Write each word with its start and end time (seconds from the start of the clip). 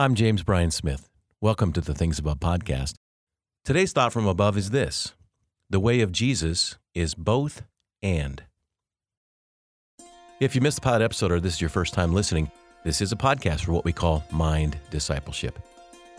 I'm 0.00 0.14
James 0.14 0.42
Bryan 0.42 0.70
Smith. 0.70 1.10
Welcome 1.42 1.74
to 1.74 1.82
the 1.82 1.92
Things 1.92 2.18
Above 2.18 2.40
podcast. 2.40 2.94
Today's 3.66 3.92
thought 3.92 4.14
from 4.14 4.26
above 4.26 4.56
is 4.56 4.70
this 4.70 5.12
The 5.68 5.78
way 5.78 6.00
of 6.00 6.10
Jesus 6.10 6.78
is 6.94 7.14
both 7.14 7.64
and. 8.02 8.42
If 10.40 10.54
you 10.54 10.62
missed 10.62 10.76
the 10.76 10.80
pod 10.80 11.02
episode 11.02 11.30
or 11.30 11.38
this 11.38 11.56
is 11.56 11.60
your 11.60 11.68
first 11.68 11.92
time 11.92 12.14
listening, 12.14 12.50
this 12.82 13.02
is 13.02 13.12
a 13.12 13.16
podcast 13.16 13.66
for 13.66 13.72
what 13.72 13.84
we 13.84 13.92
call 13.92 14.24
mind 14.30 14.78
discipleship. 14.88 15.58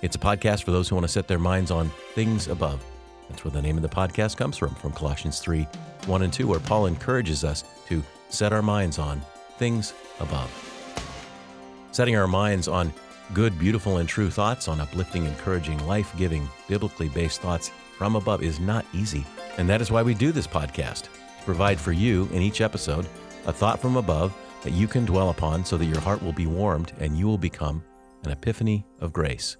It's 0.04 0.16
a 0.16 0.20
podcast 0.20 0.61
for 0.61 0.70
those 0.70 0.88
who 0.88 0.93
want 0.93 1.05
to 1.05 1.11
set 1.11 1.27
their 1.27 1.39
minds 1.39 1.71
on 1.71 1.89
things 2.13 2.50
above. 2.50 2.86
That's 3.29 3.43
where 3.43 3.52
the 3.52 3.63
name 3.63 3.77
of 3.77 3.82
the 3.82 3.89
podcast 3.89 4.38
comes 4.38 4.57
from, 4.57 4.75
from 4.75 4.91
Colossians 4.91 5.39
3 5.39 5.68
1 6.05 6.21
and 6.21 6.32
2, 6.32 6.48
where 6.48 6.59
Paul 6.59 6.86
encourages 6.86 7.43
us 7.43 7.63
to 7.88 8.04
set 8.29 8.54
our 8.54 8.61
minds 8.61 9.00
on 9.00 9.23
things 9.57 9.95
above. 10.20 10.52
Setting 11.91 12.16
our 12.16 12.27
minds 12.27 12.68
on 12.68 12.93
good, 13.34 13.57
beautiful, 13.57 13.98
and 13.98 14.07
true 14.07 14.29
thoughts, 14.29 14.68
on 14.68 14.82
uplifting, 14.82 15.25
encouraging, 15.25 15.85
life 15.88 16.12
giving, 16.17 16.48
biblically 16.67 17.09
based 17.09 17.41
thoughts 17.41 17.72
from 17.98 18.16
above 18.16 18.44
is 18.44 18.59
not 18.59 18.85
easy. 18.94 19.26
And 19.58 19.70
that 19.70 19.81
is 19.81 19.91
why 19.91 20.02
we 20.02 20.13
do 20.13 20.31
this 20.31 20.48
podcast 20.48 21.03
to 21.03 21.45
provide 21.45 21.80
for 21.80 21.91
you 21.91 22.27
in 22.31 22.41
each 22.41 22.62
episode 22.62 23.08
a 23.45 23.53
thought 23.53 23.80
from 23.80 23.98
above 23.98 24.36
that 24.63 24.73
you 24.73 24.88
can 24.88 25.05
dwell 25.05 25.30
upon 25.30 25.66
so 25.66 25.77
that 25.77 25.86
your 25.86 25.99
heart 25.99 26.22
will 26.22 26.34
be 26.34 26.48
warmed 26.48 26.94
and 26.99 27.17
you 27.17 27.25
will 27.25 27.38
become 27.38 27.84
an 28.23 28.31
epiphany 28.31 28.86
of 28.99 29.12
grace. 29.13 29.58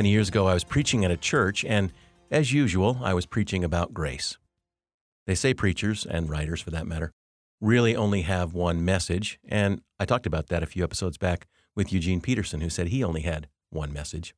Many 0.00 0.12
years 0.12 0.30
ago, 0.30 0.46
I 0.46 0.54
was 0.54 0.64
preaching 0.64 1.04
at 1.04 1.10
a 1.10 1.16
church, 1.18 1.62
and 1.62 1.92
as 2.30 2.54
usual, 2.54 3.00
I 3.02 3.12
was 3.12 3.26
preaching 3.26 3.62
about 3.62 3.92
grace. 3.92 4.38
They 5.26 5.34
say 5.34 5.52
preachers, 5.52 6.06
and 6.06 6.30
writers 6.30 6.62
for 6.62 6.70
that 6.70 6.86
matter, 6.86 7.12
really 7.60 7.94
only 7.94 8.22
have 8.22 8.54
one 8.54 8.82
message, 8.82 9.38
and 9.46 9.82
I 9.98 10.06
talked 10.06 10.24
about 10.24 10.46
that 10.46 10.62
a 10.62 10.66
few 10.66 10.82
episodes 10.82 11.18
back 11.18 11.46
with 11.76 11.92
Eugene 11.92 12.22
Peterson, 12.22 12.62
who 12.62 12.70
said 12.70 12.86
he 12.86 13.04
only 13.04 13.20
had 13.20 13.48
one 13.68 13.92
message. 13.92 14.34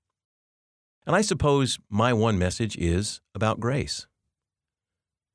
And 1.06 1.14
I 1.14 1.20
suppose 1.20 1.78
my 1.88 2.12
one 2.12 2.40
message 2.40 2.76
is 2.76 3.20
about 3.32 3.60
grace. 3.60 4.08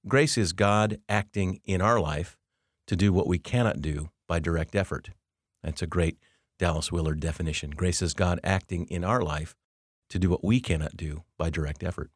Grace 0.10 0.38
is 0.38 0.52
God 0.52 0.98
acting 1.08 1.62
in 1.64 1.82
our 1.82 2.02
life 2.02 2.36
to 2.88 2.98
do 2.98 3.14
what 3.14 3.28
we 3.28 3.40
cannot 3.40 3.80
do 3.80 4.10
by 4.28 4.40
direct 4.40 4.76
effort. 4.76 5.12
That's 5.64 5.82
a 5.82 5.88
great 5.88 6.18
Dallas 6.60 6.92
Willard 6.92 7.22
definition. 7.22 7.70
Grace 7.70 8.02
is 8.02 8.14
God 8.14 8.42
acting 8.44 8.88
in 8.88 9.06
our 9.06 9.22
life 9.22 9.56
to 10.10 10.20
do 10.20 10.30
what 10.30 10.44
we 10.44 10.60
cannot 10.60 10.98
do 10.98 11.24
by 11.38 11.50
direct 11.50 11.84
effort. 11.84 12.10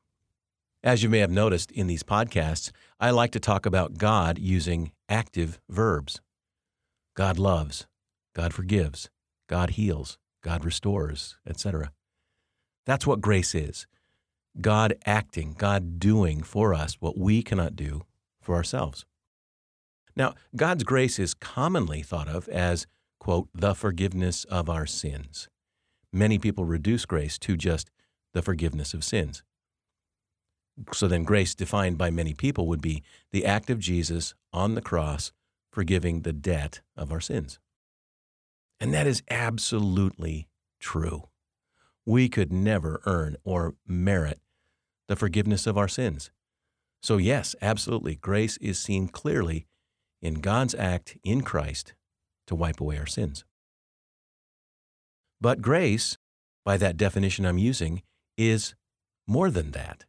As 0.84 1.04
you 1.04 1.10
may 1.10 1.20
have 1.20 1.32
noticed 1.32 1.72
in 1.72 1.88
these 1.88 2.04
podcasts, 2.04 2.72
I 3.00 3.12
like 3.12 3.32
to 3.32 3.40
talk 3.40 3.66
about 3.66 3.98
God 4.00 4.40
using 4.40 4.92
active 5.08 5.60
verbs. 5.70 6.22
God 7.16 7.38
loves, 7.38 7.86
God 8.36 8.54
forgives, 8.54 9.10
God 9.48 9.72
heals, 9.72 10.18
God 10.42 10.66
restores, 10.66 11.38
etc. 11.48 11.92
That's 12.86 13.06
what 13.06 13.22
grace 13.22 13.54
is. 13.54 13.86
God 14.60 14.96
acting, 15.06 15.54
God 15.58 16.00
doing 16.00 16.42
for 16.42 16.74
us 16.74 16.96
what 17.00 17.18
we 17.18 17.44
cannot 17.44 17.76
do 17.76 18.02
for 18.42 18.56
ourselves. 18.56 19.06
Now, 20.16 20.34
God's 20.56 20.84
grace 20.84 21.20
is 21.20 21.34
commonly 21.34 22.02
thought 22.02 22.28
of 22.28 22.50
as, 22.50 22.88
quote, 23.20 23.50
the 23.54 23.76
forgiveness 23.76 24.46
of 24.46 24.68
our 24.68 24.86
sins 24.86 25.48
many 26.12 26.38
people 26.38 26.66
reduce 26.66 27.06
grace 27.06 27.38
to 27.40 27.58
just 27.58 27.90
the 28.34 28.42
forgiveness 28.42 28.94
of 28.94 29.04
sins. 29.04 29.44
So 30.94 31.08
then, 31.08 31.24
grace 31.24 31.54
defined 31.54 31.98
by 31.98 32.10
many 32.10 32.34
people 32.34 32.68
would 32.68 32.82
be 32.82 33.04
the 33.32 33.46
act 33.46 33.70
of 33.70 33.80
Jesus 33.80 34.34
on 34.54 34.76
the 34.76 34.82
cross 34.82 35.32
forgiving 35.72 36.22
the 36.22 36.34
debt 36.34 36.82
of 36.96 37.12
our 37.12 37.22
sins. 37.22 37.60
And 38.80 38.94
that 38.94 39.08
is 39.08 39.22
absolutely 39.30 40.48
true. 40.80 41.30
We 42.06 42.30
could 42.30 42.52
never 42.52 43.02
earn 43.06 43.36
or 43.44 43.76
merit 43.86 44.40
the 45.08 45.16
forgiveness 45.16 45.68
of 45.68 45.78
our 45.78 45.88
sins. 45.88 46.32
So, 47.02 47.18
yes, 47.18 47.56
absolutely, 47.62 48.16
grace 48.16 48.58
is 48.58 48.80
seen 48.80 49.08
clearly 49.08 49.68
in 50.22 50.36
God's 50.36 50.76
act 50.76 51.18
in 51.24 51.42
Christ 51.42 51.94
to 52.48 52.56
wipe 52.56 52.80
away 52.80 52.98
our 52.98 53.08
sins. 53.08 53.44
But 55.42 55.62
grace, 55.62 56.18
by 56.64 56.78
that 56.78 56.98
definition 56.98 57.46
I'm 57.46 57.58
using, 57.58 58.04
is 58.38 58.76
more 59.28 59.50
than 59.50 59.72
that. 59.72 60.06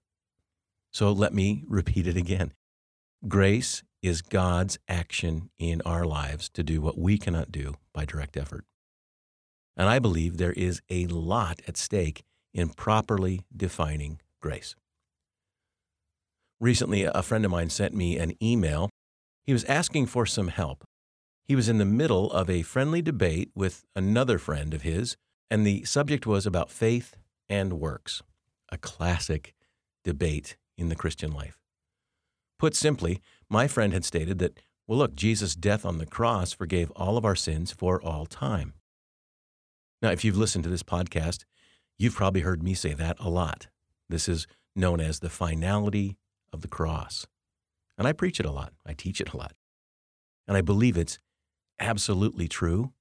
So 0.93 1.10
let 1.10 1.32
me 1.32 1.65
repeat 1.66 2.06
it 2.06 2.19
again. 2.19 2.53
Grace 3.26 3.82
is 4.03 4.21
God's 4.21 4.78
action 4.88 5.48
in 5.59 5.81
our 5.87 6.04
lives 6.04 6.50
to 6.50 6.62
do 6.62 6.82
what 6.82 6.98
we 6.98 7.16
cannot 7.16 7.50
do 7.50 7.76
by 7.94 8.04
direct 8.04 8.37
effort. 8.37 8.66
And 9.75 9.88
I 9.88 9.98
believe 9.98 10.37
there 10.37 10.53
is 10.53 10.82
a 10.91 11.06
lot 11.06 11.62
at 11.66 11.78
stake 11.78 12.25
in 12.53 12.69
properly 12.69 13.41
defining 13.56 14.21
grace. 14.42 14.75
Recently, 16.60 17.04
a 17.04 17.22
friend 17.22 17.44
of 17.47 17.50
mine 17.50 17.71
sent 17.71 17.94
me 17.94 18.19
an 18.19 18.34
email. 18.42 18.91
He 19.44 19.53
was 19.54 19.65
asking 19.65 20.06
for 20.06 20.26
some 20.26 20.48
help 20.48 20.84
he 21.44 21.56
was 21.56 21.69
in 21.69 21.78
the 21.78 21.84
middle 21.84 22.30
of 22.32 22.48
a 22.48 22.62
friendly 22.62 23.03
debate 23.03 23.50
with 23.54 23.84
another 23.94 24.38
friend 24.38 24.72
of 24.75 24.82
his, 24.82 25.16
and 25.50 25.66
the 25.66 25.84
subject 25.84 26.26
was 26.26 26.47
about 26.47 26.70
faith 26.70 27.16
and 27.48 27.75
works, 27.75 28.22
a 28.70 28.78
classic 28.78 29.54
debate 30.04 30.56
in 30.78 30.88
the 30.88 30.97
Christian 30.97 31.32
life. 31.32 31.58
Put 32.58 32.75
simply, 32.75 33.20
my 33.48 33.66
friend 33.66 33.92
had 33.92 34.04
stated 34.04 34.38
that, 34.38 34.58
well, 34.86 34.98
look, 34.98 35.14
Jesus' 35.14 35.54
death 35.54 35.84
on 35.84 35.98
the 35.98 36.06
cross 36.06 36.53
forgave 36.53 36.91
all 36.92 37.16
of 37.16 37.25
our 37.25 37.36
sins 37.36 37.72
for 37.72 38.03
all 38.03 38.26
time. 38.26 38.74
Now, 40.00 40.10
if 40.10 40.24
you've 40.24 40.36
listened 40.36 40.64
to 40.64 40.70
this 40.70 40.82
podcast, 40.82 41.44
you've 41.98 42.14
probably 42.14 42.41
heard 42.41 42.62
me 42.62 42.74
say 42.74 42.94
that 42.94 43.16
a 43.20 43.28
lot. 43.28 43.69
This 44.09 44.28
is 44.28 44.47
known 44.74 45.00
as 45.00 45.20
the 45.20 45.30
finality 45.30 46.16
of 46.53 46.62
the 46.62 46.69
cross. 46.69 47.26
And 47.98 48.09
I 48.09 48.12
preach 48.12 48.41
it 48.41 48.47
a 48.47 48.50
lot, 48.50 48.72
I 48.86 48.94
teach 48.94 49.20
it 49.20 49.32
a 49.32 49.36
lot. 49.36 49.53
And 50.48 50.56
I 50.56 50.60
believe 50.60 50.97
it's 50.97 51.19
absolutely 51.78 52.49
true. 52.49 52.93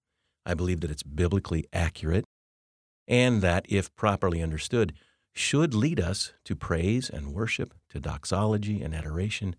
I 0.45 0.53
believe 0.53 0.81
that 0.81 0.91
it's 0.91 1.03
biblically 1.03 1.65
accurate 1.71 2.25
and 3.07 3.41
that, 3.41 3.65
if 3.67 3.93
properly 3.95 4.41
understood, 4.41 4.93
should 5.33 5.73
lead 5.73 5.99
us 5.99 6.33
to 6.45 6.55
praise 6.55 7.09
and 7.09 7.33
worship, 7.33 7.73
to 7.89 7.99
doxology 7.99 8.81
and 8.81 8.93
adoration, 8.93 9.55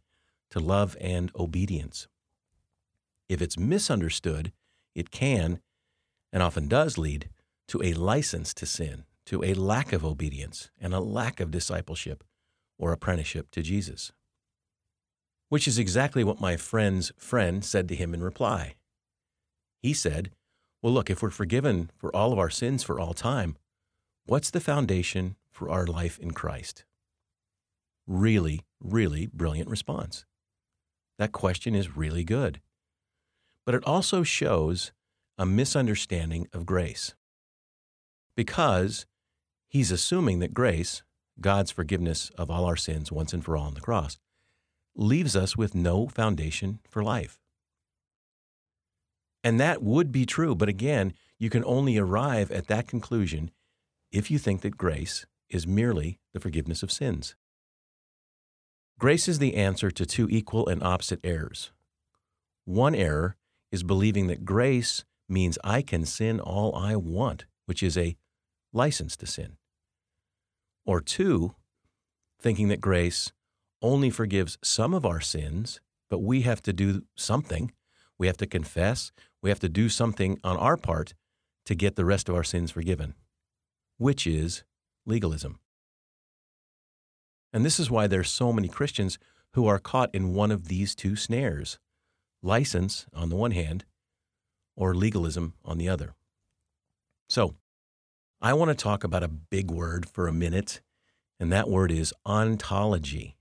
to 0.50 0.61
love 0.61 0.97
and 1.00 1.31
obedience. 1.39 2.09
If 3.28 3.41
it's 3.41 3.59
misunderstood, 3.59 4.53
it 4.95 5.11
can 5.11 5.61
and 6.33 6.43
often 6.43 6.69
does 6.69 6.99
lead 6.99 7.31
to 7.69 7.83
a 7.83 7.94
license 7.94 8.53
to 8.55 8.67
sin, 8.67 9.05
to 9.27 9.43
a 9.44 9.55
lack 9.55 9.93
of 9.93 10.05
obedience, 10.05 10.71
and 10.81 10.93
a 10.93 11.00
lack 11.00 11.41
of 11.41 11.50
discipleship 11.50 12.25
or 12.79 12.93
apprenticeship 12.93 13.50
to 13.53 13.62
Jesus. 13.62 14.12
Which 15.49 15.69
is 15.69 15.79
exactly 15.79 16.25
what 16.25 16.41
my 16.41 16.56
friend's 16.56 17.12
friend 17.17 17.65
said 17.65 17.89
to 17.89 17.94
him 17.94 18.15
in 18.15 18.23
reply. 18.23 18.75
He 19.82 19.93
said, 19.93 20.31
Well, 20.81 20.93
look, 20.93 21.10
if 21.10 21.22
we're 21.22 21.31
forgiven 21.31 21.91
for 21.97 22.15
all 22.15 22.32
of 22.32 22.38
our 22.38 22.50
sins 22.50 22.84
for 22.84 23.00
all 23.00 23.15
time, 23.15 23.56
what's 24.26 24.50
the 24.50 24.60
foundation 24.60 25.37
for 25.50 25.69
our 25.69 25.87
life 25.87 26.19
in 26.20 26.31
Christ? 26.31 26.84
Really, 28.06 28.60
really 28.81 29.26
brilliant 29.26 29.69
response. 29.69 30.25
That 31.19 31.32
question 31.32 31.75
is 31.75 31.97
really 31.97 32.25
good. 32.25 32.60
But 33.66 33.75
it 33.75 33.84
also 33.84 34.22
shows 34.22 34.93
a 35.37 35.47
misunderstanding 35.47 36.49
of 36.53 36.67
grace. 36.67 37.14
Because 38.37 39.06
he's 39.69 39.90
assuming 39.90 40.38
that 40.38 40.55
grace, 40.55 41.02
God's 41.40 41.70
forgiveness 41.70 42.31
of 42.38 42.50
all 42.50 42.64
our 42.64 42.76
sins 42.76 43.11
once 43.11 43.32
and 43.32 43.44
for 43.44 43.56
all 43.56 43.67
on 43.67 43.75
the 43.75 43.81
cross, 43.81 44.19
leaves 44.94 45.35
us 45.35 45.56
with 45.56 45.75
no 45.75 46.06
foundation 46.06 46.78
for 46.88 47.02
life. 47.02 47.42
And 49.44 49.59
that 49.61 49.83
would 49.83 50.12
be 50.12 50.27
true. 50.27 50.55
But 50.55 50.69
again, 50.69 51.15
you 51.39 51.50
can 51.50 51.65
only 51.65 51.99
arrive 51.99 52.50
at 52.50 52.69
that 52.69 52.87
conclusion 52.87 53.50
if 54.11 54.31
you 54.31 54.39
think 54.39 54.61
that 54.61 54.77
grace 54.77 55.27
is 55.49 55.67
merely 55.67 56.19
the 56.33 56.41
forgiveness 56.41 56.83
of 56.83 56.93
sins. 56.93 57.35
Grace 58.99 59.27
is 59.27 59.39
the 59.39 59.55
answer 59.56 59.91
to 59.91 60.06
two 60.06 60.29
equal 60.31 60.69
and 60.69 60.83
opposite 60.83 61.21
errors. 61.25 61.73
One 62.65 62.94
error 62.94 63.37
is 63.73 63.83
believing 63.83 64.29
that 64.29 64.44
grace 64.44 65.05
means 65.29 65.59
I 65.65 65.83
can 65.83 66.05
sin 66.05 66.38
all 66.38 66.77
I 66.77 66.95
want, 66.95 67.47
which 67.67 67.83
is 67.83 67.99
a 67.99 68.17
license 68.73 69.17
to 69.17 69.27
sin. 69.27 69.56
Or 70.85 71.00
two, 71.00 71.55
thinking 72.41 72.69
that 72.69 72.81
grace 72.81 73.33
only 73.81 74.11
forgives 74.11 74.59
some 74.62 74.95
of 74.95 75.05
our 75.05 75.21
sins, 75.21 75.81
but 76.09 76.21
we 76.21 76.43
have 76.43 76.62
to 76.62 76.73
do 76.73 77.03
something 77.17 77.73
We 78.23 78.29
have 78.29 78.37
to 78.37 78.47
confess. 78.47 79.11
We 79.43 79.51
have 79.51 79.59
to 79.59 79.69
do 79.69 79.89
something 79.89 80.39
on 80.45 80.57
our 80.57 80.77
part 80.77 81.13
to 81.67 81.75
get 81.75 81.97
the 81.97 82.05
rest 82.05 82.29
of 82.29 82.37
our 82.37 82.45
sins 82.45 82.71
forgiven, 82.71 83.17
which 83.99 84.29
is 84.29 84.63
legalism. 85.05 85.59
And 87.53 87.65
this 87.65 87.81
is 87.81 87.91
why 87.91 88.07
there's 88.07 88.31
so 88.31 88.53
many 88.53 88.69
Christians 88.69 89.19
who 89.55 89.67
are 89.67 89.81
caught 89.81 90.15
in 90.15 90.35
one 90.35 90.53
of 90.53 90.69
these 90.69 90.95
two 90.95 91.17
snares 91.17 91.81
license 92.45 93.07
on 93.13 93.29
the 93.29 93.35
one 93.35 93.51
hand, 93.51 93.87
or 94.77 94.95
legalism 94.95 95.55
on 95.65 95.79
the 95.79 95.89
other. 95.89 96.15
So, 97.29 97.57
I 98.41 98.53
want 98.53 98.69
to 98.69 98.77
talk 98.77 99.03
about 99.03 99.25
a 99.25 99.29
big 99.29 99.69
word 99.69 100.09
for 100.09 100.29
a 100.29 100.33
minute, 100.33 100.81
and 101.41 101.51
that 101.51 101.69
word 101.69 101.91
is 101.91 102.15
ontology. 102.25 103.37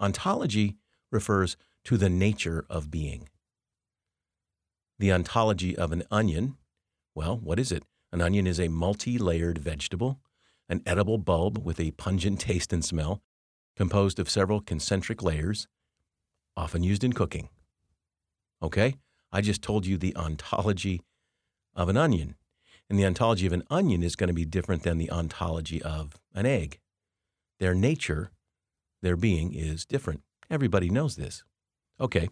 Ontology 0.00 0.78
refers 1.12 1.56
to 1.84 1.96
the 1.96 2.10
nature 2.10 2.66
of 2.68 2.90
being. 2.90 3.28
The 4.98 5.12
ontology 5.12 5.76
of 5.76 5.92
an 5.92 6.02
onion, 6.10 6.56
well, 7.14 7.36
what 7.36 7.60
is 7.60 7.70
it? 7.70 7.84
An 8.10 8.20
onion 8.20 8.46
is 8.46 8.58
a 8.58 8.68
multi 8.68 9.16
layered 9.16 9.58
vegetable, 9.58 10.18
an 10.68 10.82
edible 10.84 11.18
bulb 11.18 11.64
with 11.64 11.78
a 11.78 11.92
pungent 11.92 12.40
taste 12.40 12.72
and 12.72 12.84
smell, 12.84 13.22
composed 13.76 14.18
of 14.18 14.28
several 14.28 14.60
concentric 14.60 15.22
layers, 15.22 15.68
often 16.56 16.82
used 16.82 17.04
in 17.04 17.12
cooking. 17.12 17.48
Okay? 18.60 18.96
I 19.30 19.40
just 19.40 19.62
told 19.62 19.86
you 19.86 19.96
the 19.96 20.16
ontology 20.16 21.02
of 21.76 21.88
an 21.88 21.96
onion. 21.96 22.34
And 22.90 22.98
the 22.98 23.06
ontology 23.06 23.46
of 23.46 23.52
an 23.52 23.62
onion 23.70 24.02
is 24.02 24.16
going 24.16 24.28
to 24.28 24.34
be 24.34 24.46
different 24.46 24.82
than 24.82 24.98
the 24.98 25.10
ontology 25.10 25.80
of 25.82 26.18
an 26.34 26.46
egg. 26.46 26.80
Their 27.60 27.74
nature, 27.74 28.30
their 29.02 29.16
being 29.16 29.54
is 29.54 29.84
different. 29.84 30.22
Everybody 30.50 30.88
knows 30.88 31.14
this. 31.14 31.44
Okay, 32.00 32.30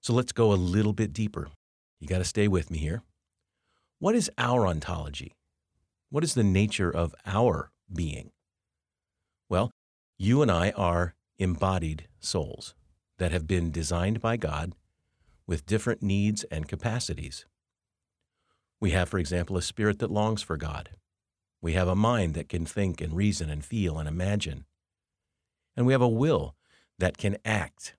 so 0.00 0.12
let's 0.12 0.32
go 0.32 0.52
a 0.52 0.54
little 0.54 0.92
bit 0.92 1.12
deeper. 1.12 1.48
You 2.02 2.08
got 2.08 2.18
to 2.18 2.24
stay 2.24 2.48
with 2.48 2.68
me 2.68 2.78
here. 2.78 3.04
What 4.00 4.16
is 4.16 4.28
our 4.36 4.66
ontology? 4.66 5.36
What 6.10 6.24
is 6.24 6.34
the 6.34 6.42
nature 6.42 6.90
of 6.90 7.14
our 7.24 7.70
being? 7.94 8.32
Well, 9.48 9.70
you 10.18 10.42
and 10.42 10.50
I 10.50 10.70
are 10.70 11.14
embodied 11.38 12.08
souls 12.18 12.74
that 13.18 13.30
have 13.30 13.46
been 13.46 13.70
designed 13.70 14.20
by 14.20 14.36
God 14.36 14.72
with 15.46 15.64
different 15.64 16.02
needs 16.02 16.42
and 16.50 16.66
capacities. 16.66 17.46
We 18.80 18.90
have, 18.90 19.08
for 19.08 19.18
example, 19.18 19.56
a 19.56 19.62
spirit 19.62 20.00
that 20.00 20.10
longs 20.10 20.42
for 20.42 20.56
God. 20.56 20.90
We 21.60 21.74
have 21.74 21.86
a 21.86 21.94
mind 21.94 22.34
that 22.34 22.48
can 22.48 22.66
think 22.66 23.00
and 23.00 23.14
reason 23.14 23.48
and 23.48 23.64
feel 23.64 24.00
and 24.00 24.08
imagine. 24.08 24.64
And 25.76 25.86
we 25.86 25.92
have 25.92 26.02
a 26.02 26.08
will 26.08 26.56
that 26.98 27.16
can 27.16 27.36
act. 27.44 27.94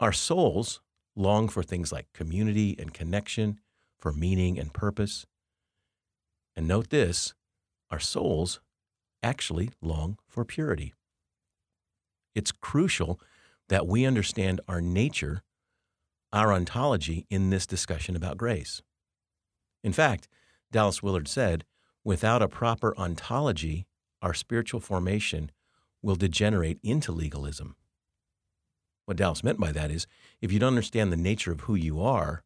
Our 0.00 0.12
souls 0.12 0.80
long 1.16 1.48
for 1.48 1.62
things 1.62 1.90
like 1.90 2.12
community 2.12 2.76
and 2.78 2.94
connection, 2.94 3.58
for 3.98 4.12
meaning 4.12 4.58
and 4.58 4.72
purpose. 4.72 5.26
And 6.54 6.68
note 6.68 6.90
this 6.90 7.34
our 7.90 8.00
souls 8.00 8.60
actually 9.22 9.70
long 9.80 10.18
for 10.28 10.44
purity. 10.44 10.92
It's 12.34 12.52
crucial 12.52 13.18
that 13.68 13.86
we 13.86 14.04
understand 14.04 14.60
our 14.68 14.80
nature 14.80 15.42
our 16.32 16.52
ontology 16.52 17.26
in 17.30 17.50
this 17.50 17.66
discussion 17.66 18.16
about 18.16 18.36
grace. 18.36 18.82
In 19.82 19.92
fact, 19.92 20.28
Dallas 20.70 21.02
Willard 21.02 21.28
said, 21.28 21.64
without 22.04 22.42
a 22.42 22.48
proper 22.48 22.94
ontology, 22.98 23.86
our 24.20 24.34
spiritual 24.34 24.80
formation 24.80 25.50
will 26.02 26.16
degenerate 26.16 26.78
into 26.82 27.12
legalism. 27.12 27.76
What 29.06 29.16
Dallas 29.16 29.44
meant 29.44 29.60
by 29.60 29.72
that 29.72 29.90
is 29.90 30.06
if 30.40 30.52
you 30.52 30.58
don't 30.58 30.68
understand 30.68 31.12
the 31.12 31.16
nature 31.16 31.52
of 31.52 31.62
who 31.62 31.74
you 31.74 32.00
are, 32.00 32.42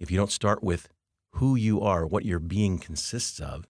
if 0.00 0.10
you 0.10 0.16
don't 0.16 0.32
start 0.32 0.62
with 0.62 0.88
who 1.34 1.54
you 1.54 1.80
are, 1.80 2.06
what 2.06 2.24
your 2.24 2.38
being 2.38 2.78
consists 2.78 3.40
of, 3.40 3.66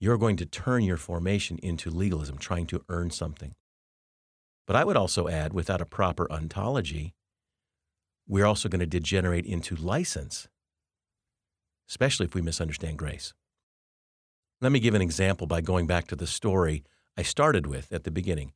you're 0.00 0.18
going 0.18 0.36
to 0.36 0.46
turn 0.46 0.82
your 0.82 0.96
formation 0.96 1.58
into 1.62 1.90
legalism, 1.90 2.38
trying 2.38 2.66
to 2.66 2.82
earn 2.88 3.10
something. 3.10 3.54
But 4.66 4.76
I 4.76 4.84
would 4.84 4.96
also 4.96 5.28
add, 5.28 5.52
without 5.52 5.80
a 5.80 5.86
proper 5.86 6.30
ontology, 6.30 7.14
we're 8.26 8.46
also 8.46 8.68
going 8.68 8.80
to 8.80 8.86
degenerate 8.86 9.46
into 9.46 9.74
license, 9.74 10.48
especially 11.88 12.26
if 12.26 12.34
we 12.34 12.42
misunderstand 12.42 12.98
grace. 12.98 13.32
Let 14.60 14.72
me 14.72 14.80
give 14.80 14.94
an 14.94 15.02
example 15.02 15.46
by 15.46 15.60
going 15.60 15.86
back 15.86 16.06
to 16.08 16.16
the 16.16 16.26
story 16.26 16.84
I 17.16 17.22
started 17.22 17.66
with 17.66 17.92
at 17.92 18.04
the 18.04 18.10
beginning, 18.10 18.52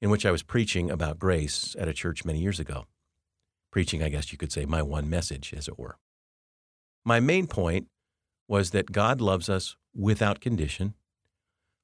in 0.00 0.10
which 0.10 0.24
I 0.24 0.30
was 0.30 0.42
preaching 0.42 0.90
about 0.90 1.18
grace 1.18 1.74
at 1.78 1.88
a 1.88 1.92
church 1.92 2.24
many 2.24 2.38
years 2.38 2.60
ago. 2.60 2.86
Preaching, 3.70 4.02
I 4.02 4.08
guess 4.08 4.32
you 4.32 4.38
could 4.38 4.52
say, 4.52 4.64
my 4.64 4.82
one 4.82 5.10
message, 5.10 5.52
as 5.56 5.68
it 5.68 5.78
were. 5.78 5.98
My 7.04 7.20
main 7.20 7.46
point 7.46 7.88
was 8.46 8.70
that 8.70 8.92
God 8.92 9.20
loves 9.20 9.48
us 9.48 9.76
without 9.94 10.40
condition, 10.40 10.94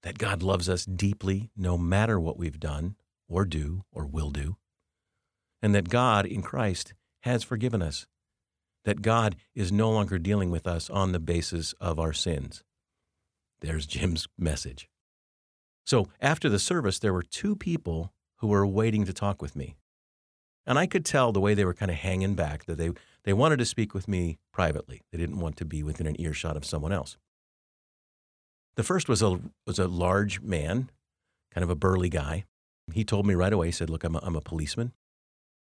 that 0.03 0.19
God 0.19 0.43
loves 0.43 0.69
us 0.69 0.85
deeply 0.85 1.51
no 1.57 1.77
matter 1.77 2.19
what 2.19 2.39
we've 2.39 2.61
done 2.61 2.97
or 3.29 3.45
do 3.45 3.85
or 3.93 4.07
will 4.07 4.31
do, 4.31 4.57
and 5.63 5.75
that 5.75 5.89
God 5.89 6.27
in 6.27 6.43
Christ 6.43 6.95
has 7.23 7.43
forgiven 7.43 7.83
us, 7.83 8.07
that 8.85 9.03
God 9.03 9.37
is 9.55 9.73
no 9.73 9.91
longer 9.91 10.19
dealing 10.19 10.51
with 10.51 10.67
us 10.67 10.91
on 10.91 11.13
the 11.13 11.21
basis 11.21 11.73
of 11.81 11.99
our 11.99 12.13
sins. 12.13 12.63
There's 13.61 13.87
Jim's 13.87 14.29
message. 14.39 14.89
So 15.85 16.09
after 16.21 16.49
the 16.49 16.59
service, 16.59 16.99
there 16.99 17.13
were 17.13 17.23
two 17.23 17.55
people 17.55 18.13
who 18.39 18.49
were 18.49 18.67
waiting 18.67 19.05
to 19.05 19.13
talk 19.13 19.41
with 19.41 19.55
me. 19.55 19.77
And 20.67 20.79
I 20.79 20.87
could 20.87 21.05
tell 21.05 21.31
the 21.31 21.41
way 21.41 21.55
they 21.55 21.65
were 21.65 21.75
kind 21.75 21.91
of 21.91 21.99
hanging 21.99 22.35
back 22.35 22.65
that 22.65 22.79
they, 22.79 22.91
they 23.25 23.35
wanted 23.35 23.59
to 23.59 23.67
speak 23.67 23.93
with 23.93 24.09
me 24.09 24.39
privately. 24.53 25.03
They 25.13 25.19
didn't 25.19 25.41
want 25.41 25.57
to 25.59 25.65
be 25.65 25.83
within 25.83 26.07
an 26.07 26.21
earshot 26.21 26.57
of 26.57 26.65
someone 26.65 26.93
else. 26.93 27.19
The 28.77 28.83
first 28.83 29.09
was 29.09 29.23
a, 29.23 29.41
was 29.67 29.79
a 29.79 29.87
large 29.87 30.41
man, 30.41 30.91
kind 31.53 31.63
of 31.63 31.71
a 31.71 31.77
burly 31.77 32.09
guy. 32.09 32.45
He 32.93 33.05
told 33.05 33.27
me 33.27 33.35
right 33.35 33.53
away, 33.53 33.69
he 33.69 33.73
said, 33.73 33.91
Look, 33.91 34.05
I'm 34.05 34.17
a, 34.17 34.21
I'm 34.23 34.37
a 34.37 34.41
policeman. 34.41 34.93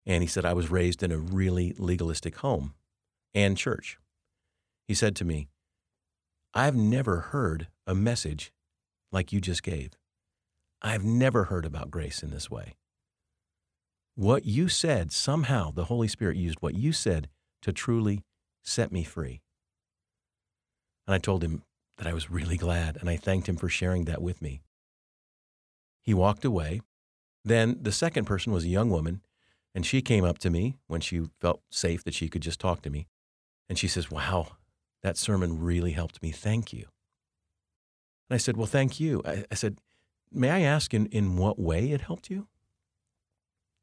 And 0.04 0.22
he 0.22 0.28
said, 0.28 0.44
I 0.44 0.52
was 0.52 0.70
raised 0.70 1.02
in 1.02 1.12
a 1.12 1.18
really 1.18 1.74
legalistic 1.78 2.36
home 2.36 2.74
and 3.34 3.56
church. 3.56 3.98
He 4.86 4.94
said 4.94 5.14
to 5.16 5.24
me, 5.24 5.48
I've 6.54 6.76
never 6.76 7.20
heard 7.20 7.68
a 7.86 7.94
message 7.94 8.52
like 9.12 9.32
you 9.32 9.40
just 9.40 9.62
gave. 9.62 9.90
I've 10.80 11.04
never 11.04 11.44
heard 11.44 11.64
about 11.64 11.90
grace 11.90 12.22
in 12.22 12.30
this 12.30 12.50
way. 12.50 12.76
What 14.14 14.44
you 14.44 14.68
said, 14.68 15.12
somehow 15.12 15.70
the 15.70 15.84
Holy 15.84 16.08
Spirit 16.08 16.36
used 16.36 16.58
what 16.60 16.74
you 16.74 16.92
said 16.92 17.28
to 17.62 17.72
truly 17.72 18.24
set 18.62 18.92
me 18.92 19.04
free. 19.04 19.42
And 21.06 21.14
I 21.14 21.18
told 21.18 21.42
him 21.42 21.62
that 21.96 22.06
I 22.06 22.12
was 22.12 22.30
really 22.30 22.56
glad, 22.56 22.96
and 22.96 23.08
I 23.08 23.16
thanked 23.16 23.48
him 23.48 23.56
for 23.56 23.68
sharing 23.68 24.04
that 24.04 24.22
with 24.22 24.42
me. 24.42 24.60
He 26.02 26.14
walked 26.14 26.44
away. 26.44 26.80
Then 27.44 27.78
the 27.80 27.92
second 27.92 28.24
person 28.24 28.52
was 28.52 28.64
a 28.64 28.68
young 28.68 28.90
woman 28.90 29.22
and 29.74 29.86
she 29.86 30.02
came 30.02 30.24
up 30.24 30.38
to 30.38 30.50
me 30.50 30.76
when 30.86 31.00
she 31.00 31.28
felt 31.40 31.62
safe 31.70 32.02
that 32.04 32.14
she 32.14 32.28
could 32.28 32.42
just 32.42 32.58
talk 32.58 32.82
to 32.82 32.90
me. 32.90 33.06
And 33.68 33.78
she 33.78 33.88
says, 33.88 34.10
Wow, 34.10 34.56
that 35.02 35.16
sermon 35.16 35.60
really 35.60 35.92
helped 35.92 36.22
me. 36.22 36.32
Thank 36.32 36.72
you. 36.72 36.86
And 38.28 38.34
I 38.34 38.38
said, 38.38 38.56
Well, 38.56 38.66
thank 38.66 38.98
you. 38.98 39.22
I, 39.24 39.44
I 39.50 39.54
said, 39.54 39.78
May 40.32 40.50
I 40.50 40.60
ask 40.60 40.92
in, 40.92 41.06
in 41.06 41.36
what 41.36 41.58
way 41.58 41.90
it 41.92 42.02
helped 42.02 42.30
you? 42.30 42.48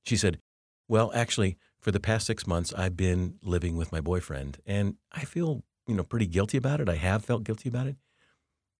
She 0.03 0.15
said, 0.15 0.39
Well, 0.87 1.11
actually, 1.15 1.57
for 1.79 1.91
the 1.91 1.99
past 1.99 2.27
six 2.27 2.45
months, 2.47 2.73
I've 2.73 2.97
been 2.97 3.35
living 3.41 3.75
with 3.75 3.91
my 3.91 4.01
boyfriend, 4.01 4.59
and 4.65 4.95
I 5.11 5.25
feel, 5.25 5.63
you 5.87 5.95
know, 5.95 6.03
pretty 6.03 6.27
guilty 6.27 6.57
about 6.57 6.81
it. 6.81 6.89
I 6.89 6.95
have 6.95 7.25
felt 7.25 7.43
guilty 7.43 7.69
about 7.69 7.87
it. 7.87 7.95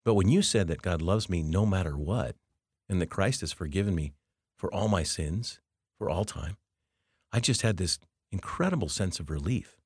But 0.04 0.14
when 0.14 0.30
you 0.30 0.42
said 0.42 0.68
that 0.68 0.84
God 0.84 1.02
loves 1.02 1.30
me 1.30 1.42
no 1.42 1.66
matter 1.66 1.98
what, 1.98 2.36
and 2.88 3.02
that 3.02 3.10
Christ 3.10 3.42
has 3.42 3.52
forgiven 3.52 3.96
me 3.96 4.14
for 4.56 4.72
all 4.74 4.88
my 4.88 5.04
sins 5.04 5.60
for 5.98 6.10
all 6.10 6.26
time, 6.26 6.58
I 7.34 7.40
just 7.40 7.64
had 7.64 7.78
this 7.78 8.00
incredible 8.32 8.90
sense 8.90 9.20
of 9.20 9.30
relief. 9.30 9.78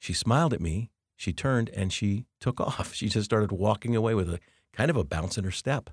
She 0.00 0.12
smiled 0.12 0.52
at 0.52 0.60
me, 0.60 0.90
she 1.16 1.32
turned, 1.32 1.70
and 1.70 1.92
she 1.92 2.26
took 2.40 2.60
off. 2.60 2.94
She 2.94 3.08
just 3.08 3.26
started 3.26 3.52
walking 3.52 3.94
away 3.94 4.14
with 4.14 4.28
a 4.28 4.40
kind 4.72 4.90
of 4.90 4.96
a 4.96 5.04
bounce 5.04 5.38
in 5.38 5.44
her 5.44 5.50
step. 5.50 5.90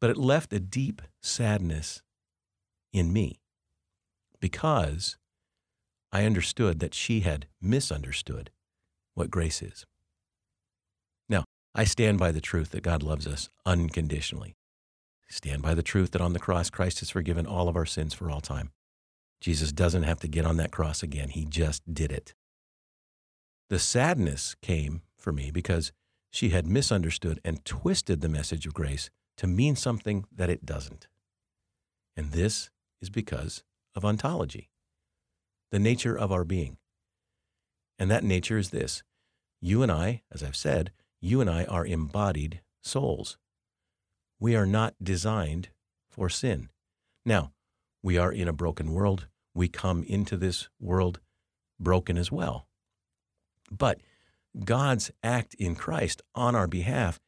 But 0.00 0.10
it 0.10 0.16
left 0.16 0.52
a 0.52 0.60
deep 0.60 1.02
sadness 1.22 2.02
in 2.92 3.12
me 3.12 3.40
because 4.40 5.16
I 6.12 6.24
understood 6.24 6.80
that 6.80 6.94
she 6.94 7.20
had 7.20 7.46
misunderstood 7.60 8.50
what 9.14 9.30
grace 9.30 9.62
is. 9.62 9.86
Now, 11.28 11.44
I 11.74 11.84
stand 11.84 12.18
by 12.18 12.32
the 12.32 12.40
truth 12.40 12.70
that 12.70 12.82
God 12.82 13.02
loves 13.02 13.26
us 13.26 13.48
unconditionally. 13.64 14.54
Stand 15.28 15.62
by 15.62 15.74
the 15.74 15.82
truth 15.82 16.12
that 16.12 16.20
on 16.20 16.32
the 16.32 16.38
cross, 16.38 16.70
Christ 16.70 17.00
has 17.00 17.10
forgiven 17.10 17.46
all 17.46 17.68
of 17.68 17.76
our 17.76 17.86
sins 17.86 18.14
for 18.14 18.30
all 18.30 18.40
time. 18.40 18.70
Jesus 19.40 19.72
doesn't 19.72 20.04
have 20.04 20.20
to 20.20 20.28
get 20.28 20.46
on 20.46 20.56
that 20.58 20.70
cross 20.70 21.02
again, 21.02 21.30
He 21.30 21.44
just 21.44 21.82
did 21.92 22.12
it. 22.12 22.34
The 23.68 23.78
sadness 23.78 24.54
came 24.62 25.02
for 25.18 25.32
me 25.32 25.50
because 25.50 25.92
she 26.36 26.50
had 26.50 26.66
misunderstood 26.66 27.40
and 27.46 27.64
twisted 27.64 28.20
the 28.20 28.28
message 28.28 28.66
of 28.66 28.74
grace 28.74 29.08
to 29.38 29.46
mean 29.46 29.74
something 29.74 30.26
that 30.30 30.50
it 30.50 30.66
doesn't. 30.66 31.08
And 32.14 32.32
this 32.32 32.68
is 33.00 33.08
because 33.08 33.64
of 33.94 34.04
ontology. 34.04 34.68
the 35.70 35.78
nature 35.78 36.16
of 36.16 36.32
our 36.32 36.44
being. 36.44 36.78
And 37.98 38.10
that 38.10 38.24
nature 38.24 38.58
is 38.58 38.70
this 38.70 39.02
you 39.60 39.82
and 39.82 39.90
I, 39.90 40.22
as 40.32 40.42
I've 40.42 40.56
said, 40.56 40.92
you 41.20 41.40
and 41.40 41.50
I 41.50 41.64
are 41.64 41.86
embodied 41.86 42.60
souls. 42.82 43.38
We 44.38 44.54
are 44.54 44.66
not 44.66 44.94
designed 45.02 45.70
for 46.10 46.28
sin. 46.28 46.68
Now, 47.24 47.52
we 48.02 48.18
are 48.18 48.32
in 48.32 48.48
a 48.48 48.52
broken 48.52 48.92
world. 48.92 49.26
We 49.54 49.68
come 49.68 50.04
into 50.04 50.36
this 50.36 50.68
world 50.78 51.20
broken 51.80 52.18
as 52.18 52.30
well. 52.30 52.68
But 53.70 54.00
God's 54.64 55.10
act 55.22 55.54
in 55.54 55.74
Christ 55.74 56.22
on 56.34 56.54
our 56.54 56.66
behalf 56.66 57.20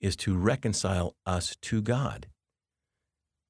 is 0.00 0.16
to 0.16 0.36
reconcile 0.36 1.14
us 1.24 1.56
to 1.62 1.80
God, 1.80 2.26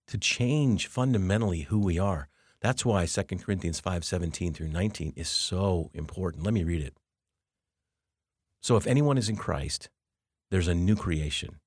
to 0.06 0.18
change 0.18 0.86
fundamentally 0.86 1.62
who 1.62 1.78
we 1.78 1.98
are. 1.98 2.28
That's 2.60 2.84
why 2.84 3.06
2 3.06 3.22
Corinthians 3.22 3.80
5 3.80 4.04
17 4.04 4.52
through 4.52 4.68
19 4.68 5.14
is 5.16 5.28
so 5.28 5.90
important. 5.94 6.44
Let 6.44 6.54
me 6.54 6.64
read 6.64 6.82
it. 6.82 6.94
So 8.60 8.76
if 8.76 8.86
anyone 8.86 9.18
is 9.18 9.28
in 9.28 9.36
Christ, 9.36 9.88
there's 10.50 10.68
a 10.68 10.74
new 10.74 10.94
creation. 10.94 11.58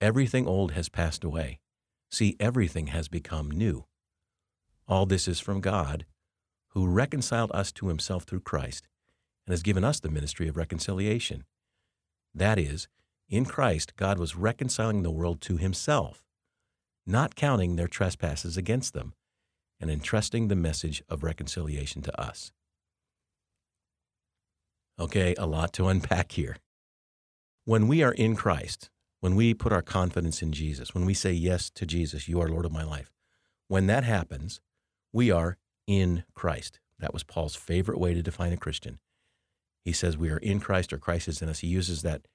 Everything 0.00 0.46
old 0.46 0.72
has 0.72 0.88
passed 0.88 1.24
away. 1.24 1.58
See, 2.10 2.36
everything 2.38 2.88
has 2.88 3.08
become 3.08 3.50
new. 3.50 3.86
All 4.86 5.04
this 5.04 5.26
is 5.26 5.40
from 5.40 5.60
God, 5.60 6.06
who 6.68 6.86
reconciled 6.86 7.50
us 7.52 7.72
to 7.72 7.88
himself 7.88 8.22
through 8.22 8.40
Christ 8.40 8.86
and 9.46 9.52
has 9.52 9.62
given 9.62 9.84
us 9.84 10.00
the 10.00 10.10
ministry 10.10 10.48
of 10.48 10.56
reconciliation. 10.56 11.44
That 12.34 12.58
is, 12.58 12.88
in 13.28 13.44
Christ, 13.44 13.96
God 13.96 14.18
was 14.18 14.36
reconciling 14.36 15.02
the 15.02 15.10
world 15.10 15.40
to 15.42 15.56
himself, 15.56 16.22
not 17.06 17.34
counting 17.34 17.76
their 17.76 17.88
trespasses 17.88 18.56
against 18.56 18.92
them, 18.92 19.14
and 19.80 19.90
entrusting 19.90 20.48
the 20.48 20.56
message 20.56 21.02
of 21.08 21.22
reconciliation 21.22 22.02
to 22.02 22.20
us. 22.20 22.52
Okay, 24.98 25.34
a 25.36 25.46
lot 25.46 25.72
to 25.74 25.88
unpack 25.88 26.32
here. 26.32 26.56
When 27.64 27.86
we 27.88 28.02
are 28.02 28.12
in 28.12 28.36
Christ, 28.36 28.90
when 29.20 29.34
we 29.34 29.54
put 29.54 29.72
our 29.72 29.82
confidence 29.82 30.40
in 30.40 30.52
Jesus, 30.52 30.94
when 30.94 31.04
we 31.04 31.14
say 31.14 31.32
yes 31.32 31.70
to 31.70 31.84
Jesus, 31.84 32.28
you 32.28 32.40
are 32.40 32.48
Lord 32.48 32.64
of 32.64 32.72
my 32.72 32.84
life, 32.84 33.12
when 33.68 33.86
that 33.88 34.04
happens, 34.04 34.60
we 35.12 35.30
are 35.30 35.58
in 35.86 36.24
Christ. 36.34 36.78
That 36.98 37.12
was 37.12 37.24
Paul's 37.24 37.56
favorite 37.56 37.98
way 37.98 38.14
to 38.14 38.22
define 38.22 38.52
a 38.52 38.56
Christian. 38.56 38.98
He 39.86 39.92
says 39.92 40.18
we 40.18 40.30
are 40.30 40.38
in 40.38 40.58
Christ 40.58 40.92
or 40.92 40.98
Christ 40.98 41.28
is 41.28 41.40
in 41.40 41.48
us. 41.48 41.60
He 41.60 41.68
uses 41.68 42.02
that 42.02 42.26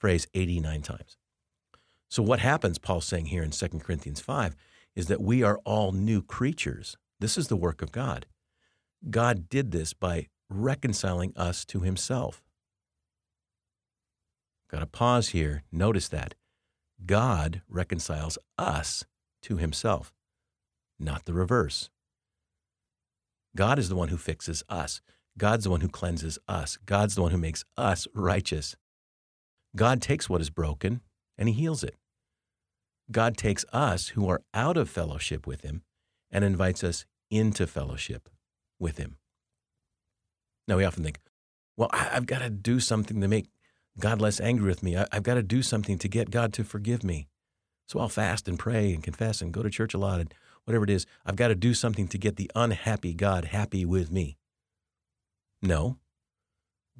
phrase 0.00 0.26
89 0.34 0.82
times. 0.82 1.16
So, 2.08 2.20
what 2.20 2.40
happens, 2.40 2.78
Paul's 2.78 3.06
saying 3.06 3.26
here 3.26 3.44
in 3.44 3.52
2 3.52 3.68
Corinthians 3.78 4.20
5, 4.20 4.56
is 4.96 5.06
that 5.06 5.22
we 5.22 5.44
are 5.44 5.60
all 5.64 5.92
new 5.92 6.20
creatures. 6.20 6.96
This 7.20 7.38
is 7.38 7.46
the 7.46 7.54
work 7.54 7.80
of 7.80 7.92
God. 7.92 8.26
God 9.08 9.48
did 9.48 9.70
this 9.70 9.92
by 9.92 10.26
reconciling 10.50 11.32
us 11.36 11.64
to 11.66 11.82
himself. 11.82 12.42
Got 14.68 14.80
to 14.80 14.86
pause 14.86 15.28
here. 15.28 15.62
Notice 15.70 16.08
that. 16.08 16.34
God 17.04 17.62
reconciles 17.68 18.36
us 18.58 19.04
to 19.42 19.58
himself, 19.58 20.12
not 20.98 21.24
the 21.24 21.34
reverse. 21.34 21.88
God 23.54 23.78
is 23.78 23.88
the 23.88 23.94
one 23.94 24.08
who 24.08 24.16
fixes 24.16 24.64
us. 24.68 25.00
God's 25.38 25.64
the 25.64 25.70
one 25.70 25.80
who 25.80 25.88
cleanses 25.88 26.38
us. 26.48 26.78
God's 26.86 27.14
the 27.14 27.22
one 27.22 27.32
who 27.32 27.38
makes 27.38 27.64
us 27.76 28.06
righteous. 28.14 28.76
God 29.74 30.00
takes 30.00 30.28
what 30.28 30.40
is 30.40 30.50
broken 30.50 31.02
and 31.36 31.48
he 31.48 31.54
heals 31.54 31.84
it. 31.84 31.96
God 33.10 33.36
takes 33.36 33.64
us 33.72 34.08
who 34.08 34.28
are 34.28 34.42
out 34.54 34.76
of 34.76 34.88
fellowship 34.88 35.46
with 35.46 35.60
him 35.60 35.82
and 36.30 36.44
invites 36.44 36.82
us 36.82 37.04
into 37.30 37.66
fellowship 37.66 38.28
with 38.78 38.98
him. 38.98 39.18
Now, 40.66 40.78
we 40.78 40.84
often 40.84 41.04
think, 41.04 41.20
well, 41.76 41.90
I've 41.92 42.26
got 42.26 42.40
to 42.40 42.50
do 42.50 42.80
something 42.80 43.20
to 43.20 43.28
make 43.28 43.46
God 44.00 44.20
less 44.20 44.40
angry 44.40 44.66
with 44.68 44.82
me. 44.82 44.96
I've 44.96 45.22
got 45.22 45.34
to 45.34 45.42
do 45.42 45.62
something 45.62 45.98
to 45.98 46.08
get 46.08 46.30
God 46.30 46.52
to 46.54 46.64
forgive 46.64 47.04
me. 47.04 47.28
So 47.86 48.00
I'll 48.00 48.08
fast 48.08 48.48
and 48.48 48.58
pray 48.58 48.92
and 48.92 49.04
confess 49.04 49.40
and 49.40 49.52
go 49.52 49.62
to 49.62 49.70
church 49.70 49.94
a 49.94 49.98
lot 49.98 50.20
and 50.20 50.34
whatever 50.64 50.84
it 50.84 50.90
is. 50.90 51.06
I've 51.24 51.36
got 51.36 51.48
to 51.48 51.54
do 51.54 51.72
something 51.74 52.08
to 52.08 52.18
get 52.18 52.36
the 52.36 52.50
unhappy 52.54 53.14
God 53.14 53.46
happy 53.46 53.84
with 53.84 54.10
me. 54.10 54.36
No. 55.66 55.98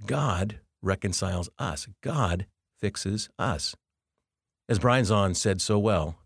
God 0.04 0.58
reconciles 0.82 1.48
us. 1.58 1.86
God 2.02 2.46
fixes 2.80 3.30
us. 3.38 3.76
As 4.68 4.80
Brian 4.80 5.04
Zahnd 5.04 5.36
said 5.36 5.60
so 5.60 5.78
well, 5.78 6.16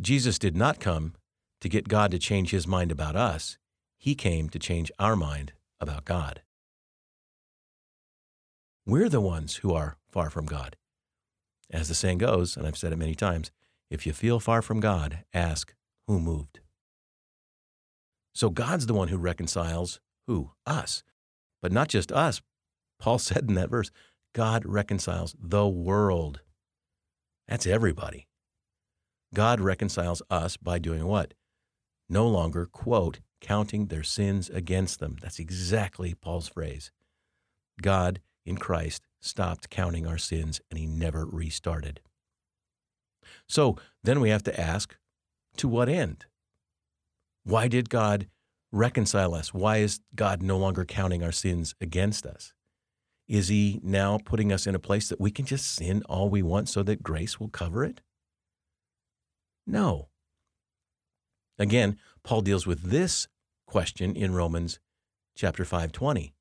Jesus 0.00 0.38
did 0.38 0.56
not 0.56 0.78
come 0.78 1.14
to 1.60 1.68
get 1.68 1.88
God 1.88 2.12
to 2.12 2.18
change 2.18 2.50
his 2.50 2.66
mind 2.66 2.92
about 2.92 3.16
us. 3.16 3.58
He 3.98 4.14
came 4.14 4.48
to 4.50 4.58
change 4.58 4.92
our 4.98 5.16
mind 5.16 5.52
about 5.80 6.04
God. 6.04 6.42
We're 8.86 9.08
the 9.08 9.20
ones 9.20 9.56
who 9.56 9.74
are 9.74 9.96
far 10.08 10.30
from 10.30 10.46
God. 10.46 10.76
As 11.70 11.88
the 11.88 11.94
saying 11.94 12.18
goes, 12.18 12.56
and 12.56 12.64
I've 12.64 12.78
said 12.78 12.92
it 12.92 12.98
many 12.98 13.16
times, 13.16 13.50
if 13.90 14.06
you 14.06 14.12
feel 14.12 14.38
far 14.38 14.62
from 14.62 14.78
God, 14.78 15.24
ask, 15.34 15.74
who 16.06 16.20
moved? 16.20 16.60
So 18.34 18.50
God's 18.50 18.86
the 18.86 18.94
one 18.94 19.08
who 19.08 19.16
reconciles 19.16 19.98
who? 20.28 20.52
Us. 20.64 21.02
But 21.62 21.72
not 21.72 21.88
just 21.88 22.12
us. 22.12 22.40
Paul 22.98 23.18
said 23.20 23.46
in 23.48 23.54
that 23.54 23.70
verse, 23.70 23.90
God 24.34 24.64
reconciles 24.66 25.34
the 25.40 25.66
world. 25.66 26.40
That's 27.48 27.66
everybody. 27.66 28.26
God 29.34 29.60
reconciles 29.60 30.22
us 30.30 30.56
by 30.56 30.78
doing 30.78 31.06
what? 31.06 31.34
No 32.08 32.26
longer, 32.28 32.66
quote, 32.66 33.20
counting 33.40 33.86
their 33.86 34.02
sins 34.02 34.48
against 34.50 35.00
them. 35.00 35.16
That's 35.20 35.38
exactly 35.38 36.14
Paul's 36.14 36.48
phrase. 36.48 36.90
God 37.82 38.20
in 38.44 38.56
Christ 38.56 39.02
stopped 39.20 39.70
counting 39.70 40.06
our 40.06 40.18
sins 40.18 40.60
and 40.70 40.78
he 40.78 40.86
never 40.86 41.26
restarted. 41.26 42.00
So 43.48 43.76
then 44.04 44.20
we 44.20 44.30
have 44.30 44.44
to 44.44 44.60
ask 44.60 44.96
to 45.56 45.68
what 45.68 45.88
end? 45.88 46.26
Why 47.44 47.68
did 47.68 47.90
God 47.90 48.28
reconcile 48.72 49.34
us? 49.34 49.54
Why 49.54 49.78
is 49.78 50.00
God 50.14 50.42
no 50.42 50.58
longer 50.58 50.84
counting 50.84 51.22
our 51.22 51.32
sins 51.32 51.74
against 51.80 52.26
us? 52.26 52.52
Is 53.28 53.48
he 53.48 53.80
now 53.82 54.18
putting 54.24 54.52
us 54.52 54.66
in 54.66 54.74
a 54.74 54.80
place 54.80 55.08
that 55.08 55.20
we 55.20 55.30
can 55.30 55.46
just 55.46 55.74
sin 55.74 56.02
all 56.08 56.28
we 56.30 56.42
want 56.42 56.68
so 56.68 56.82
that 56.84 57.02
grace 57.02 57.40
will 57.40 57.48
cover 57.48 57.84
it? 57.84 58.00
No. 59.66 60.08
Again, 61.58 61.98
Paul 62.22 62.42
deals 62.42 62.66
with 62.66 62.82
this 62.82 63.26
question 63.66 64.14
in 64.14 64.34
Romans 64.34 64.78
chapter 65.34 65.64
5:20. 65.64 66.32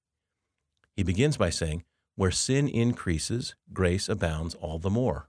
He 0.95 1.03
begins 1.03 1.37
by 1.37 1.49
saying, 1.49 1.83
where 2.15 2.31
sin 2.31 2.69
increases, 2.69 3.55
grace 3.73 4.07
abounds 4.07 4.55
all 4.55 4.79
the 4.79 4.89
more. 4.89 5.27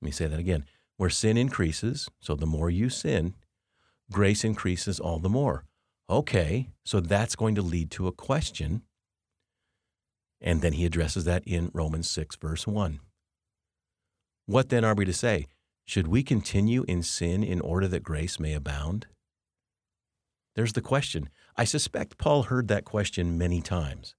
Let 0.00 0.06
me 0.06 0.10
say 0.10 0.26
that 0.26 0.40
again. 0.40 0.64
Where 0.96 1.10
sin 1.10 1.36
increases, 1.36 2.08
so 2.20 2.34
the 2.34 2.46
more 2.46 2.68
you 2.68 2.88
sin, 2.88 3.34
grace 4.10 4.44
increases 4.44 5.00
all 5.00 5.18
the 5.18 5.28
more. 5.28 5.64
Okay, 6.08 6.70
so 6.84 7.00
that's 7.00 7.36
going 7.36 7.54
to 7.56 7.62
lead 7.62 7.90
to 7.92 8.06
a 8.06 8.12
question. 8.12 8.82
And 10.40 10.62
then 10.62 10.74
he 10.74 10.86
addresses 10.86 11.24
that 11.24 11.42
in 11.46 11.70
Romans 11.74 12.08
6, 12.10 12.36
verse 12.36 12.66
1. 12.66 13.00
What 14.46 14.68
then 14.68 14.84
are 14.84 14.94
we 14.94 15.04
to 15.04 15.12
say? 15.12 15.46
Should 15.84 16.08
we 16.08 16.22
continue 16.22 16.84
in 16.86 17.02
sin 17.02 17.42
in 17.42 17.60
order 17.60 17.88
that 17.88 18.02
grace 18.02 18.38
may 18.38 18.52
abound? 18.52 19.06
There's 20.54 20.74
the 20.74 20.80
question. 20.80 21.28
I 21.56 21.64
suspect 21.64 22.18
Paul 22.18 22.44
heard 22.44 22.68
that 22.68 22.84
question 22.84 23.36
many 23.36 23.60
times. 23.60 24.14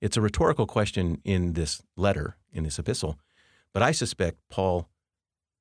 It's 0.00 0.16
a 0.16 0.20
rhetorical 0.20 0.66
question 0.66 1.20
in 1.24 1.54
this 1.54 1.82
letter, 1.96 2.36
in 2.52 2.64
this 2.64 2.78
epistle, 2.78 3.18
but 3.72 3.82
I 3.82 3.92
suspect 3.92 4.38
Paul 4.50 4.88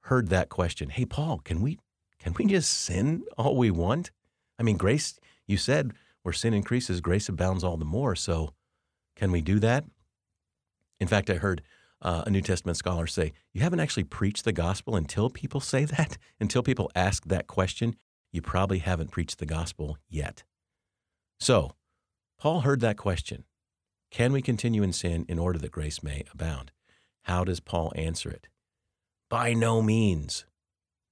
heard 0.01 0.29
that 0.29 0.49
question. 0.49 0.89
Hey, 0.89 1.05
Paul, 1.05 1.39
can 1.39 1.61
we 1.61 1.79
can 2.23 2.33
we 2.33 2.45
just 2.45 2.73
sin 2.73 3.23
all 3.37 3.57
we 3.57 3.69
want? 3.69 4.11
I 4.57 4.63
mean, 4.63 4.77
grace, 4.77 5.19
you 5.45 5.57
said 5.57 5.91
where 6.21 6.31
sin 6.31 6.53
increases, 6.53 7.01
grace 7.01 7.27
abounds 7.27 7.65
all 7.65 7.75
the 7.75 7.83
more. 7.83 8.15
So 8.15 8.53
can 9.17 9.31
we 9.31 9.41
do 9.41 9.59
that? 9.59 9.83
In 11.01 11.07
fact, 11.07 11.29
I 11.29 11.35
heard 11.35 11.61
uh, 12.01 12.23
a 12.25 12.29
New 12.29 12.41
Testament 12.41 12.77
scholar 12.77 13.07
say, 13.07 13.33
You 13.51 13.61
haven't 13.61 13.81
actually 13.81 14.05
preached 14.05 14.45
the 14.45 14.53
gospel 14.53 14.95
until 14.95 15.29
people 15.29 15.59
say 15.59 15.83
that, 15.83 16.17
until 16.39 16.63
people 16.63 16.89
ask 16.95 17.25
that 17.25 17.47
question. 17.47 17.95
You 18.31 18.41
probably 18.41 18.79
haven't 18.79 19.11
preached 19.11 19.37
the 19.37 19.45
gospel 19.45 19.97
yet. 20.09 20.43
So, 21.39 21.73
Paul 22.39 22.61
heard 22.61 22.79
that 22.79 22.97
question. 22.97 23.43
Can 24.11 24.31
we 24.31 24.41
continue 24.41 24.81
in 24.81 24.93
sin 24.93 25.25
in 25.27 25.37
order 25.37 25.59
that 25.59 25.71
grace 25.71 26.01
may 26.01 26.23
abound? 26.31 26.71
How 27.23 27.43
does 27.43 27.59
Paul 27.59 27.91
answer 27.95 28.29
it? 28.29 28.47
By 29.29 29.53
no 29.53 29.81
means. 29.81 30.45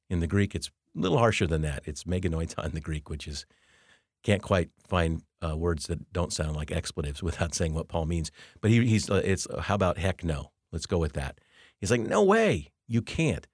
In 0.10 0.20
the 0.20 0.27
Greek, 0.27 0.56
it's 0.56 0.72
a 0.95 1.00
little 1.00 1.17
harsher 1.17 1.48
than 1.48 1.62
that. 1.62 1.83
It's 1.86 2.03
meganoita 2.03 2.65
in 2.65 2.74
the 2.74 2.81
Greek, 2.81 3.10
which 3.10 3.27
is 3.27 3.45
can't 4.24 4.41
quite 4.41 4.69
find 4.88 5.24
uh, 5.41 5.57
words 5.57 5.88
that 5.88 6.12
don't 6.13 6.33
sound 6.33 6.55
like 6.55 6.71
expletives 6.71 7.24
without 7.24 7.55
saying 7.55 7.74
what 7.74 7.88
Paul 7.88 8.05
means. 8.05 8.31
But 8.62 8.71
he, 8.71 8.86
he's 8.86 9.10
uh, 9.10 9.21
it's 9.24 9.48
uh, 9.48 9.62
how 9.62 9.75
about 9.75 9.98
heck 9.98 10.24
no? 10.24 10.51
Let's 10.71 10.86
go 10.86 10.98
with 10.98 11.13
that. 11.13 11.39
He's 11.79 11.91
like, 11.91 12.01
no 12.01 12.24
way, 12.24 12.71
you 12.88 13.01
can't. 13.01 13.48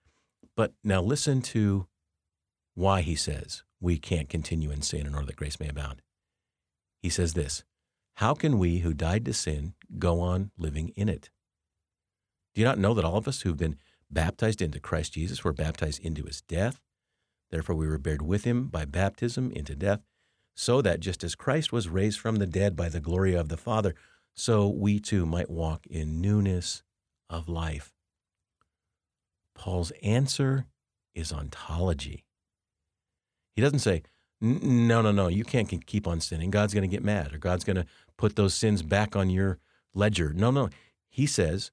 But 0.55 0.73
now 0.83 1.01
listen 1.01 1.41
to 1.43 1.87
why 2.75 3.01
he 3.01 3.15
says 3.15 3.63
we 3.79 3.97
can't 3.97 4.29
continue 4.29 4.71
in 4.71 4.81
sin 4.81 5.05
in 5.05 5.13
order 5.15 5.27
that 5.27 5.35
grace 5.35 5.59
may 5.59 5.69
abound. 5.69 6.01
He 7.01 7.09
says 7.09 7.33
this 7.33 7.63
How 8.15 8.33
can 8.33 8.59
we 8.59 8.79
who 8.79 8.93
died 8.93 9.25
to 9.25 9.33
sin 9.33 9.73
go 9.97 10.19
on 10.19 10.51
living 10.57 10.89
in 10.95 11.09
it? 11.09 11.29
Do 12.53 12.61
you 12.61 12.65
not 12.65 12.79
know 12.79 12.93
that 12.93 13.05
all 13.05 13.17
of 13.17 13.27
us 13.27 13.41
who've 13.41 13.57
been 13.57 13.77
baptized 14.09 14.61
into 14.61 14.79
Christ 14.79 15.13
Jesus 15.13 15.43
were 15.43 15.53
baptized 15.53 16.03
into 16.03 16.23
his 16.23 16.41
death? 16.41 16.81
Therefore, 17.49 17.75
we 17.75 17.87
were 17.87 17.97
buried 17.97 18.21
with 18.21 18.43
him 18.43 18.67
by 18.67 18.85
baptism 18.85 19.51
into 19.51 19.75
death, 19.75 20.01
so 20.55 20.81
that 20.81 20.99
just 20.99 21.23
as 21.23 21.35
Christ 21.35 21.71
was 21.71 21.87
raised 21.87 22.19
from 22.19 22.37
the 22.37 22.47
dead 22.47 22.75
by 22.75 22.89
the 22.89 22.99
glory 22.99 23.35
of 23.35 23.49
the 23.49 23.57
Father, 23.57 23.95
so 24.35 24.67
we 24.67 24.99
too 24.99 25.25
might 25.25 25.49
walk 25.49 25.85
in 25.87 26.21
newness 26.21 26.83
of 27.29 27.47
life. 27.47 27.93
Paul's 29.55 29.91
answer 30.03 30.65
is 31.15 31.33
ontology. 31.33 32.25
He 33.55 33.61
doesn't 33.61 33.79
say, 33.79 34.03
no, 34.39 35.01
no, 35.01 35.11
no, 35.11 35.27
you 35.27 35.43
can't 35.43 35.85
keep 35.87 36.07
on 36.07 36.21
sinning. 36.21 36.51
God's 36.51 36.73
going 36.73 36.87
to 36.87 36.95
get 36.95 37.03
mad 37.03 37.33
or 37.33 37.39
God's 37.39 37.63
going 37.63 37.77
to 37.77 37.87
put 38.17 38.35
those 38.35 38.53
sins 38.53 38.83
back 38.83 39.15
on 39.15 39.31
your 39.31 39.57
ledger. 39.95 40.31
No, 40.31 40.51
no. 40.51 40.69
He 41.09 41.25
says, 41.25 41.71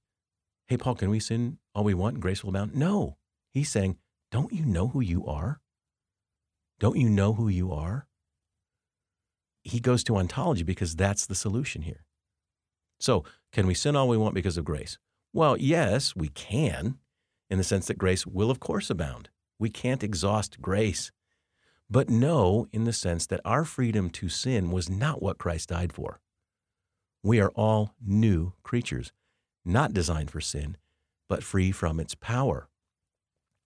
hey, 0.67 0.79
Paul, 0.79 0.95
can 0.95 1.11
we 1.11 1.21
sin 1.21 1.59
all 1.75 1.85
we 1.85 1.93
want 1.93 2.15
and 2.15 2.23
grace 2.23 2.43
will 2.43 2.51
abound? 2.51 2.75
No. 2.75 3.19
He's 3.51 3.71
saying, 3.71 3.99
don't 4.31 4.53
you 4.53 4.65
know 4.65 4.89
who 4.89 5.01
you 5.03 5.27
are? 5.27 5.61
Don't 6.81 6.99
you 6.99 7.09
know 7.09 7.35
who 7.35 7.49
you 7.49 7.73
are? 7.73 8.07
He 9.63 9.81
goes 9.81 10.05
to 10.05 10.17
ontology 10.17 10.63
because 10.63 10.97
that's 10.97 11.27
the 11.27 11.35
solution 11.35 11.83
here. 11.83 12.05
So, 13.01 13.25
can 13.53 13.67
we 13.67 13.75
sin 13.75 13.97
all 13.97 14.09
we 14.09 14.17
want 14.17 14.35
because 14.35 14.57
of 14.57 14.65
grace? 14.65 14.99
Well, 15.33 15.57
yes, 15.57 16.15
we 16.15 16.29
can, 16.29 16.99
in 17.51 17.59
the 17.59 17.65
sense 17.65 17.87
that 17.87 17.99
grace 17.99 18.27
will, 18.27 18.51
of 18.51 18.61
course, 18.61 18.91
abound. 18.91 19.31
We 19.59 19.71
can't 19.71 20.03
exhaust 20.03 20.61
grace. 20.61 21.13
But 21.91 22.09
no, 22.09 22.67
in 22.73 22.85
the 22.85 22.93
sense 22.93 23.27
that 23.27 23.41
our 23.45 23.65
freedom 23.65 24.11
to 24.11 24.29
sin 24.29 24.71
was 24.71 24.89
not 24.89 25.23
what 25.23 25.39
Christ 25.39 25.71
died 25.71 25.93
for. 25.93 26.21
We 27.23 27.41
are 27.41 27.51
all 27.51 27.95
new 28.05 28.53
creatures, 28.63 29.13
not 29.65 29.93
designed 29.93 30.31
for 30.31 30.41
sin, 30.41 30.77
but 31.29 31.43
free 31.43 31.73
from 31.73 31.99
its 31.99 32.15
power. 32.15 32.69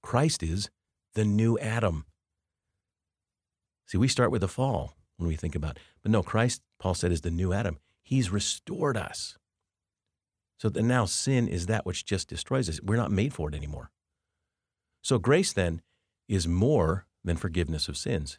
Christ 0.02 0.42
is 0.42 0.70
the 1.14 1.24
new 1.24 1.58
Adam. 1.58 2.04
See, 3.88 3.96
we 3.98 4.06
start 4.06 4.30
with 4.30 4.42
the 4.42 4.48
fall 4.48 4.94
when 5.16 5.28
we 5.28 5.34
think 5.34 5.54
about 5.54 5.76
it. 5.76 5.82
But 6.02 6.12
no, 6.12 6.22
Christ, 6.22 6.62
Paul 6.78 6.94
said, 6.94 7.10
is 7.10 7.22
the 7.22 7.30
new 7.30 7.54
Adam. 7.54 7.78
He's 8.02 8.30
restored 8.30 8.98
us. 8.98 9.38
So 10.58 10.68
that 10.68 10.82
now 10.82 11.06
sin 11.06 11.48
is 11.48 11.66
that 11.66 11.86
which 11.86 12.04
just 12.04 12.28
destroys 12.28 12.68
us. 12.68 12.80
We're 12.82 12.96
not 12.96 13.10
made 13.10 13.32
for 13.32 13.48
it 13.48 13.54
anymore. 13.54 13.90
So 15.02 15.18
grace 15.18 15.54
then 15.54 15.80
is 16.28 16.46
more 16.46 17.06
than 17.24 17.36
forgiveness 17.36 17.88
of 17.88 17.96
sins. 17.96 18.38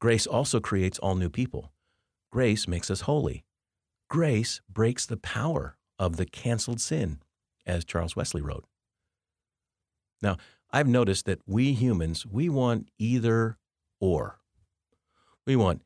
Grace 0.00 0.26
also 0.26 0.58
creates 0.58 0.98
all 0.98 1.14
new 1.14 1.30
people. 1.30 1.72
Grace 2.32 2.66
makes 2.66 2.90
us 2.90 3.02
holy. 3.02 3.44
Grace 4.10 4.60
breaks 4.68 5.06
the 5.06 5.16
power 5.16 5.76
of 5.98 6.16
the 6.16 6.26
canceled 6.26 6.80
sin, 6.80 7.20
as 7.66 7.84
Charles 7.84 8.16
Wesley 8.16 8.40
wrote. 8.40 8.64
Now, 10.22 10.38
I've 10.72 10.88
noticed 10.88 11.26
that 11.26 11.40
we 11.46 11.72
humans, 11.72 12.26
we 12.26 12.48
want 12.48 12.88
either 12.98 13.58
or. 14.00 14.38
We 15.46 15.56
want 15.56 15.82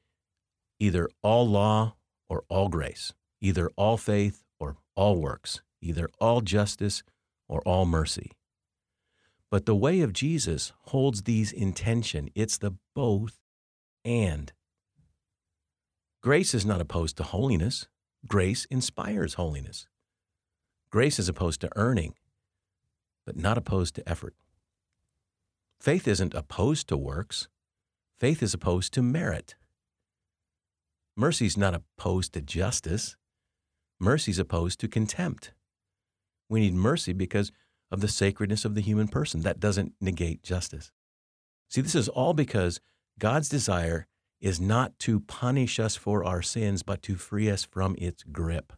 either 0.79 1.09
all 1.23 1.49
law 1.49 1.95
or 2.29 2.45
all 2.49 2.69
grace, 2.69 3.13
either 3.41 3.71
all 3.77 3.97
faith 3.97 4.43
or 4.59 4.77
all 4.95 5.17
works, 5.17 5.61
either 5.81 6.09
all 6.19 6.41
justice 6.41 7.03
or 7.49 7.61
all 7.63 7.85
mercy. 7.85 8.33
But 9.51 9.67
the 9.67 9.77
way 9.77 10.01
of 10.01 10.13
Jesus 10.13 10.73
holds 10.87 11.23
these 11.23 11.53
in 11.53 11.75
tension. 11.75 12.31
It's 12.35 12.57
the 12.59 12.73
both 12.95 13.39
and. 14.05 14.53
Grace 16.23 16.55
is 16.55 16.65
not 16.65 16.81
opposed 16.81 17.17
to 17.19 17.23
holiness. 17.23 17.87
Grace 18.27 18.65
inspires 18.67 19.35
holiness. 19.35 19.87
Grace 20.91 21.19
is 21.19 21.29
opposed 21.29 21.61
to 21.61 21.71
earning, 21.77 22.15
but 23.27 23.37
not 23.37 23.59
opposed 23.59 23.95
to 23.97 24.09
effort. 24.09 24.35
Faith 25.81 26.07
isn't 26.07 26.33
opposed 26.33 26.89
to 26.89 26.97
works. 26.97 27.49
Faith 28.23 28.41
is 28.41 28.55
opposed 28.55 28.93
to 28.93 29.03
merit. 29.03 29.57
Mercy 31.17 31.45
is 31.45 31.57
not 31.57 31.75
opposed 31.75 32.33
to 32.35 32.41
justice. 32.41 33.17
Mercy 33.99 34.31
is 34.31 34.39
opposed 34.39 34.79
to 34.79 34.87
contempt. 34.87 35.51
We 36.49 36.61
need 36.61 36.75
mercy 36.75 37.13
because 37.13 37.51
of 37.91 38.01
the 38.01 38.07
sacredness 38.07 38.65
of 38.65 38.77
the 38.77 38.81
human 38.81 39.09
person. 39.09 39.41
That 39.41 39.59
doesn't 39.59 39.95
negate 40.01 40.45
justice. 40.45 40.93
See, 41.69 41.81
this 41.81 41.97
is 41.97 42.09
all 42.09 42.33
because 42.33 42.81
God's 43.19 43.49
desire 43.49 44.07
is 44.41 44.61
not 44.61 44.97
to 45.01 45.19
punish 45.19 45.81
us 45.81 45.97
for 45.97 46.25
our 46.25 46.43
sins, 46.43 46.85
but 46.85 47.03
to 47.03 47.17
free 47.17 47.51
us 47.51 47.65
from 47.65 47.97
its 47.99 48.23
grip. 48.23 48.73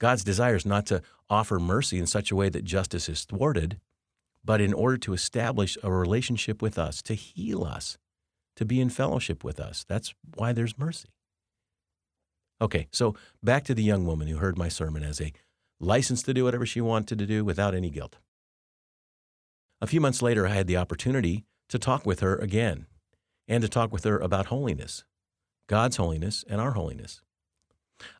God's 0.00 0.24
desire 0.24 0.56
is 0.56 0.64
not 0.64 0.86
to 0.86 1.02
offer 1.28 1.58
mercy 1.58 1.98
in 1.98 2.06
such 2.06 2.30
a 2.30 2.36
way 2.36 2.48
that 2.48 2.64
justice 2.64 3.06
is 3.06 3.26
thwarted, 3.26 3.78
but 4.48 4.62
in 4.62 4.72
order 4.72 4.96
to 4.96 5.12
establish 5.12 5.76
a 5.82 5.92
relationship 5.92 6.62
with 6.62 6.78
us, 6.78 7.02
to 7.02 7.12
heal 7.12 7.64
us, 7.64 7.98
to 8.56 8.64
be 8.64 8.80
in 8.80 8.88
fellowship 8.88 9.44
with 9.44 9.60
us. 9.60 9.84
That's 9.86 10.14
why 10.36 10.54
there's 10.54 10.78
mercy. 10.78 11.10
Okay, 12.58 12.88
so 12.90 13.14
back 13.42 13.62
to 13.64 13.74
the 13.74 13.82
young 13.82 14.06
woman 14.06 14.26
who 14.26 14.38
heard 14.38 14.56
my 14.56 14.70
sermon 14.70 15.02
as 15.02 15.20
a 15.20 15.34
license 15.78 16.22
to 16.22 16.32
do 16.32 16.44
whatever 16.44 16.64
she 16.64 16.80
wanted 16.80 17.18
to 17.18 17.26
do 17.26 17.44
without 17.44 17.74
any 17.74 17.90
guilt. 17.90 18.16
A 19.82 19.86
few 19.86 20.00
months 20.00 20.22
later, 20.22 20.46
I 20.46 20.54
had 20.54 20.66
the 20.66 20.78
opportunity 20.78 21.44
to 21.68 21.78
talk 21.78 22.06
with 22.06 22.20
her 22.20 22.34
again 22.36 22.86
and 23.46 23.60
to 23.60 23.68
talk 23.68 23.92
with 23.92 24.04
her 24.04 24.18
about 24.18 24.46
holiness, 24.46 25.04
God's 25.66 25.98
holiness 25.98 26.42
and 26.48 26.58
our 26.58 26.72
holiness. 26.72 27.20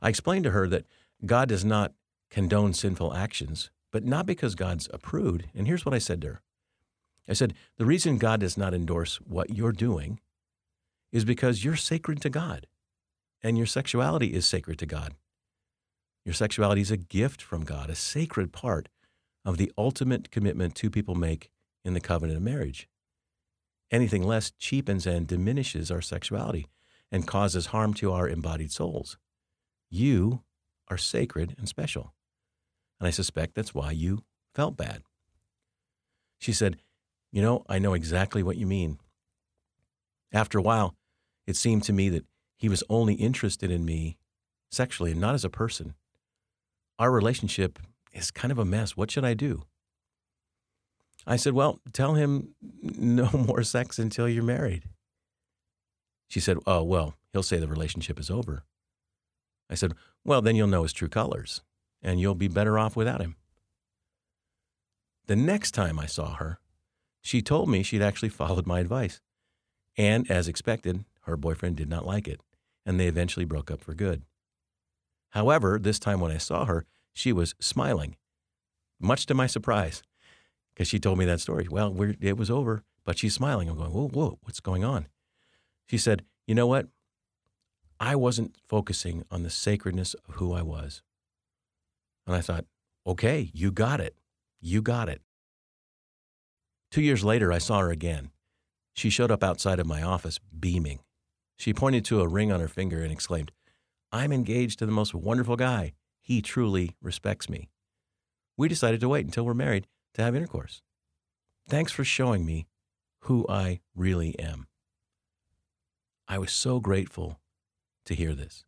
I 0.02 0.10
explained 0.10 0.44
to 0.44 0.50
her 0.50 0.68
that 0.68 0.84
God 1.24 1.48
does 1.48 1.64
not 1.64 1.94
condone 2.28 2.74
sinful 2.74 3.14
actions, 3.14 3.70
but 3.92 4.04
not 4.04 4.26
because 4.26 4.54
God's 4.54 4.88
approved. 4.92 5.44
And 5.54 5.66
here's 5.66 5.84
what 5.84 5.94
I 5.94 5.98
said 5.98 6.20
to 6.22 6.28
her 6.28 6.42
I 7.28 7.32
said, 7.34 7.54
The 7.76 7.86
reason 7.86 8.18
God 8.18 8.40
does 8.40 8.56
not 8.56 8.74
endorse 8.74 9.16
what 9.16 9.50
you're 9.50 9.72
doing 9.72 10.20
is 11.12 11.24
because 11.24 11.64
you're 11.64 11.76
sacred 11.76 12.20
to 12.22 12.30
God 12.30 12.66
and 13.42 13.56
your 13.56 13.66
sexuality 13.66 14.34
is 14.34 14.46
sacred 14.46 14.78
to 14.78 14.86
God. 14.86 15.14
Your 16.24 16.34
sexuality 16.34 16.82
is 16.82 16.90
a 16.90 16.96
gift 16.96 17.40
from 17.40 17.64
God, 17.64 17.88
a 17.88 17.94
sacred 17.94 18.52
part 18.52 18.88
of 19.44 19.56
the 19.56 19.72
ultimate 19.78 20.30
commitment 20.30 20.74
two 20.74 20.90
people 20.90 21.14
make 21.14 21.50
in 21.84 21.94
the 21.94 22.00
covenant 22.00 22.36
of 22.36 22.42
marriage. 22.42 22.88
Anything 23.90 24.22
less 24.22 24.50
cheapens 24.50 25.06
and 25.06 25.26
diminishes 25.26 25.90
our 25.90 26.02
sexuality 26.02 26.66
and 27.10 27.26
causes 27.26 27.66
harm 27.66 27.94
to 27.94 28.12
our 28.12 28.28
embodied 28.28 28.70
souls. 28.70 29.16
You 29.88 30.42
are 30.88 30.98
sacred 30.98 31.54
and 31.58 31.68
special. 31.68 32.12
And 33.00 33.06
I 33.06 33.10
suspect 33.10 33.54
that's 33.54 33.74
why 33.74 33.92
you 33.92 34.24
felt 34.54 34.76
bad. 34.76 35.02
She 36.38 36.52
said, 36.52 36.78
You 37.32 37.42
know, 37.42 37.64
I 37.68 37.78
know 37.78 37.94
exactly 37.94 38.42
what 38.42 38.56
you 38.56 38.66
mean. 38.66 38.98
After 40.32 40.58
a 40.58 40.62
while, 40.62 40.94
it 41.46 41.56
seemed 41.56 41.82
to 41.84 41.92
me 41.92 42.08
that 42.10 42.26
he 42.56 42.68
was 42.68 42.82
only 42.88 43.14
interested 43.14 43.70
in 43.70 43.84
me 43.84 44.18
sexually 44.70 45.12
and 45.12 45.20
not 45.20 45.34
as 45.34 45.44
a 45.44 45.50
person. 45.50 45.94
Our 46.98 47.10
relationship 47.10 47.78
is 48.12 48.30
kind 48.30 48.50
of 48.52 48.58
a 48.58 48.64
mess. 48.64 48.96
What 48.96 49.10
should 49.10 49.24
I 49.24 49.34
do? 49.34 49.62
I 51.26 51.36
said, 51.36 51.52
Well, 51.52 51.80
tell 51.92 52.14
him 52.14 52.54
no 52.82 53.30
more 53.32 53.62
sex 53.62 53.98
until 53.98 54.28
you're 54.28 54.42
married. 54.42 54.84
She 56.28 56.40
said, 56.40 56.58
Oh, 56.66 56.82
well, 56.82 57.14
he'll 57.32 57.42
say 57.42 57.58
the 57.58 57.68
relationship 57.68 58.18
is 58.18 58.30
over. 58.30 58.64
I 59.70 59.74
said, 59.74 59.94
Well, 60.24 60.42
then 60.42 60.56
you'll 60.56 60.68
know 60.68 60.82
his 60.82 60.92
true 60.92 61.08
colors 61.08 61.62
and 62.02 62.20
you'll 62.20 62.34
be 62.34 62.48
better 62.48 62.78
off 62.78 62.96
without 62.96 63.20
him. 63.20 63.36
The 65.26 65.36
next 65.36 65.72
time 65.72 65.98
I 65.98 66.06
saw 66.06 66.34
her, 66.36 66.58
she 67.20 67.42
told 67.42 67.68
me 67.68 67.82
she'd 67.82 68.02
actually 68.02 68.30
followed 68.30 68.66
my 68.66 68.80
advice. 68.80 69.20
And 69.96 70.30
as 70.30 70.48
expected, 70.48 71.04
her 71.22 71.36
boyfriend 71.36 71.76
did 71.76 71.88
not 71.88 72.06
like 72.06 72.28
it 72.28 72.40
and 72.88 72.98
they 72.98 73.06
eventually 73.06 73.44
broke 73.44 73.70
up 73.70 73.82
for 73.82 73.92
good. 73.92 74.22
However, 75.30 75.78
this 75.78 75.98
time 75.98 76.20
when 76.20 76.32
I 76.32 76.38
saw 76.38 76.64
her, 76.64 76.86
she 77.12 77.34
was 77.34 77.54
smiling, 77.60 78.16
much 78.98 79.26
to 79.26 79.34
my 79.34 79.46
surprise, 79.46 80.02
because 80.72 80.88
she 80.88 80.98
told 80.98 81.18
me 81.18 81.26
that 81.26 81.40
story. 81.40 81.68
Well, 81.70 81.94
it 82.18 82.38
was 82.38 82.50
over, 82.50 82.82
but 83.04 83.18
she's 83.18 83.34
smiling. 83.34 83.68
I'm 83.68 83.76
going, 83.76 83.92
whoa, 83.92 84.08
whoa, 84.08 84.38
what's 84.44 84.60
going 84.60 84.84
on? 84.84 85.08
She 85.86 85.98
said, 85.98 86.24
you 86.46 86.54
know 86.54 86.66
what? 86.66 86.88
I 88.00 88.16
wasn't 88.16 88.56
focusing 88.66 89.22
on 89.30 89.42
the 89.42 89.50
sacredness 89.50 90.14
of 90.26 90.36
who 90.36 90.54
I 90.54 90.62
was. 90.62 91.02
And 92.28 92.36
I 92.36 92.42
thought, 92.42 92.66
okay, 93.06 93.50
you 93.54 93.72
got 93.72 94.00
it. 94.00 94.14
You 94.60 94.82
got 94.82 95.08
it. 95.08 95.22
Two 96.90 97.00
years 97.00 97.24
later, 97.24 97.50
I 97.50 97.56
saw 97.56 97.78
her 97.80 97.90
again. 97.90 98.30
She 98.92 99.08
showed 99.08 99.30
up 99.30 99.42
outside 99.42 99.80
of 99.80 99.86
my 99.86 100.02
office 100.02 100.38
beaming. 100.38 101.00
She 101.56 101.72
pointed 101.72 102.04
to 102.04 102.20
a 102.20 102.28
ring 102.28 102.52
on 102.52 102.60
her 102.60 102.68
finger 102.68 103.02
and 103.02 103.10
exclaimed, 103.10 103.50
I'm 104.12 104.30
engaged 104.30 104.78
to 104.80 104.86
the 104.86 104.92
most 104.92 105.14
wonderful 105.14 105.56
guy. 105.56 105.94
He 106.20 106.42
truly 106.42 106.96
respects 107.00 107.48
me. 107.48 107.70
We 108.58 108.68
decided 108.68 109.00
to 109.00 109.08
wait 109.08 109.24
until 109.24 109.46
we're 109.46 109.54
married 109.54 109.86
to 110.14 110.22
have 110.22 110.36
intercourse. 110.36 110.82
Thanks 111.66 111.92
for 111.92 112.04
showing 112.04 112.44
me 112.44 112.66
who 113.20 113.46
I 113.48 113.80
really 113.96 114.38
am. 114.38 114.66
I 116.28 116.36
was 116.36 116.52
so 116.52 116.78
grateful 116.78 117.40
to 118.04 118.14
hear 118.14 118.34
this. 118.34 118.64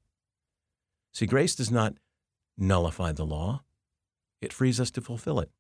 See, 1.13 1.27
grace 1.27 1.55
does 1.55 1.71
not 1.71 1.97
nullify 2.57 3.13
the 3.13 3.25
law, 3.25 3.63
it 4.41 4.53
frees 4.53 4.81
us 4.81 4.91
to 4.93 5.01
fulfill 5.01 5.41
it. 5.41 5.51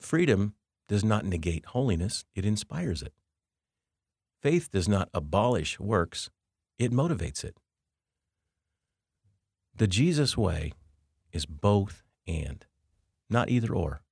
Freedom 0.00 0.54
does 0.88 1.04
not 1.04 1.24
negate 1.24 1.66
holiness, 1.66 2.24
it 2.34 2.44
inspires 2.44 3.02
it. 3.02 3.12
Faith 4.42 4.70
does 4.72 4.88
not 4.88 5.08
abolish 5.14 5.78
works, 5.78 6.30
it 6.78 6.90
motivates 6.90 7.44
it. 7.44 7.56
The 9.74 9.86
Jesus 9.86 10.36
way 10.36 10.72
is 11.32 11.46
both 11.46 12.02
and, 12.26 12.66
not 13.30 13.48
either 13.48 13.74
or. 13.74 14.02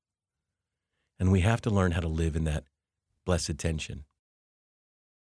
And 1.18 1.30
we 1.30 1.40
have 1.40 1.60
to 1.62 1.70
learn 1.70 1.92
how 1.92 2.00
to 2.00 2.08
live 2.08 2.34
in 2.34 2.44
that 2.44 2.64
blessed 3.26 3.58
tension. 3.58 4.04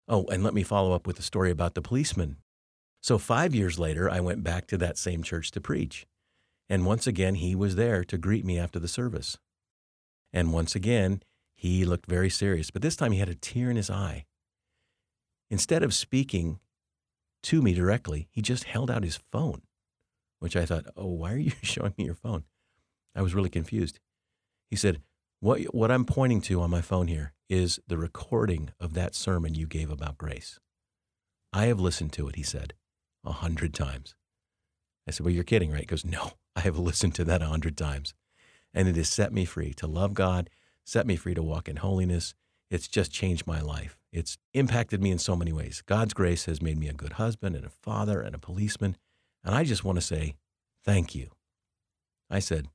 Oh, 0.07 0.25
and 0.25 0.43
let 0.43 0.53
me 0.53 0.63
follow 0.63 0.93
up 0.93 1.07
with 1.07 1.19
a 1.19 1.23
story 1.23 1.51
about 1.51 1.75
the 1.75 1.81
policeman. 1.81 2.37
So, 3.01 3.17
five 3.17 3.55
years 3.55 3.79
later, 3.79 4.09
I 4.09 4.19
went 4.19 4.43
back 4.43 4.67
to 4.67 4.77
that 4.77 4.97
same 4.97 5.23
church 5.23 5.51
to 5.51 5.61
preach. 5.61 6.05
And 6.69 6.85
once 6.85 7.07
again, 7.07 7.35
he 7.35 7.55
was 7.55 7.75
there 7.75 8.03
to 8.05 8.17
greet 8.17 8.45
me 8.45 8.59
after 8.59 8.79
the 8.79 8.87
service. 8.87 9.37
And 10.31 10.53
once 10.53 10.75
again, 10.75 11.23
he 11.55 11.83
looked 11.83 12.05
very 12.05 12.29
serious, 12.29 12.69
but 12.69 12.81
this 12.81 12.95
time 12.95 13.11
he 13.11 13.19
had 13.19 13.29
a 13.29 13.35
tear 13.35 13.69
in 13.69 13.75
his 13.75 13.89
eye. 13.89 14.25
Instead 15.49 15.81
of 15.81 15.93
speaking 15.93 16.59
to 17.43 17.61
me 17.61 17.73
directly, 17.73 18.27
he 18.31 18.41
just 18.41 18.65
held 18.65 18.91
out 18.91 19.03
his 19.03 19.19
phone, 19.31 19.63
which 20.39 20.55
I 20.55 20.65
thought, 20.65 20.85
oh, 20.95 21.07
why 21.07 21.33
are 21.33 21.37
you 21.37 21.51
showing 21.63 21.93
me 21.97 22.05
your 22.05 22.13
phone? 22.13 22.43
I 23.15 23.23
was 23.23 23.33
really 23.33 23.49
confused. 23.49 23.99
He 24.69 24.75
said, 24.75 25.01
what, 25.39 25.61
what 25.73 25.89
I'm 25.89 26.05
pointing 26.05 26.41
to 26.41 26.61
on 26.61 26.69
my 26.69 26.81
phone 26.81 27.07
here 27.07 27.33
is 27.49 27.79
the 27.87 27.97
recording 27.97 28.71
of 28.79 28.93
that 28.93 29.15
sermon 29.15 29.55
you 29.55 29.65
gave 29.65 29.89
about 29.89 30.17
grace. 30.17 30.59
I 31.51 31.65
have 31.65 31.79
listened 31.79 32.13
to 32.13 32.27
it, 32.27 32.35
he 32.35 32.43
said, 32.43 32.73
a 33.25 33.31
hundred 33.31 33.73
times. 33.73 34.15
I 35.07 35.11
said, 35.11 35.25
Well, 35.25 35.33
you're 35.33 35.43
kidding, 35.43 35.71
right? 35.71 35.79
He 35.79 35.85
goes, 35.87 36.05
No, 36.05 36.33
I 36.55 36.61
have 36.61 36.77
listened 36.77 37.15
to 37.15 37.23
that 37.25 37.41
a 37.41 37.47
hundred 37.47 37.77
times. 37.77 38.13
And 38.73 38.87
it 38.87 38.95
has 38.95 39.09
set 39.09 39.33
me 39.33 39.45
free 39.45 39.73
to 39.75 39.87
love 39.87 40.13
God, 40.13 40.49
set 40.85 41.07
me 41.07 41.15
free 41.15 41.33
to 41.33 41.43
walk 41.43 41.67
in 41.67 41.77
holiness. 41.77 42.33
It's 42.69 42.87
just 42.87 43.11
changed 43.11 43.47
my 43.47 43.61
life. 43.61 43.97
It's 44.11 44.37
impacted 44.53 45.01
me 45.01 45.11
in 45.11 45.19
so 45.19 45.35
many 45.35 45.51
ways. 45.51 45.81
God's 45.85 46.13
grace 46.13 46.45
has 46.45 46.61
made 46.61 46.77
me 46.77 46.87
a 46.87 46.93
good 46.93 47.13
husband 47.13 47.55
and 47.55 47.65
a 47.65 47.69
father 47.69 48.21
and 48.21 48.35
a 48.35 48.39
policeman. 48.39 48.97
And 49.43 49.55
I 49.55 49.63
just 49.63 49.83
want 49.83 49.97
to 49.97 50.05
say, 50.05 50.35
Thank 50.83 51.13
you. 51.13 51.29
I 52.29 52.39
said, 52.39 52.67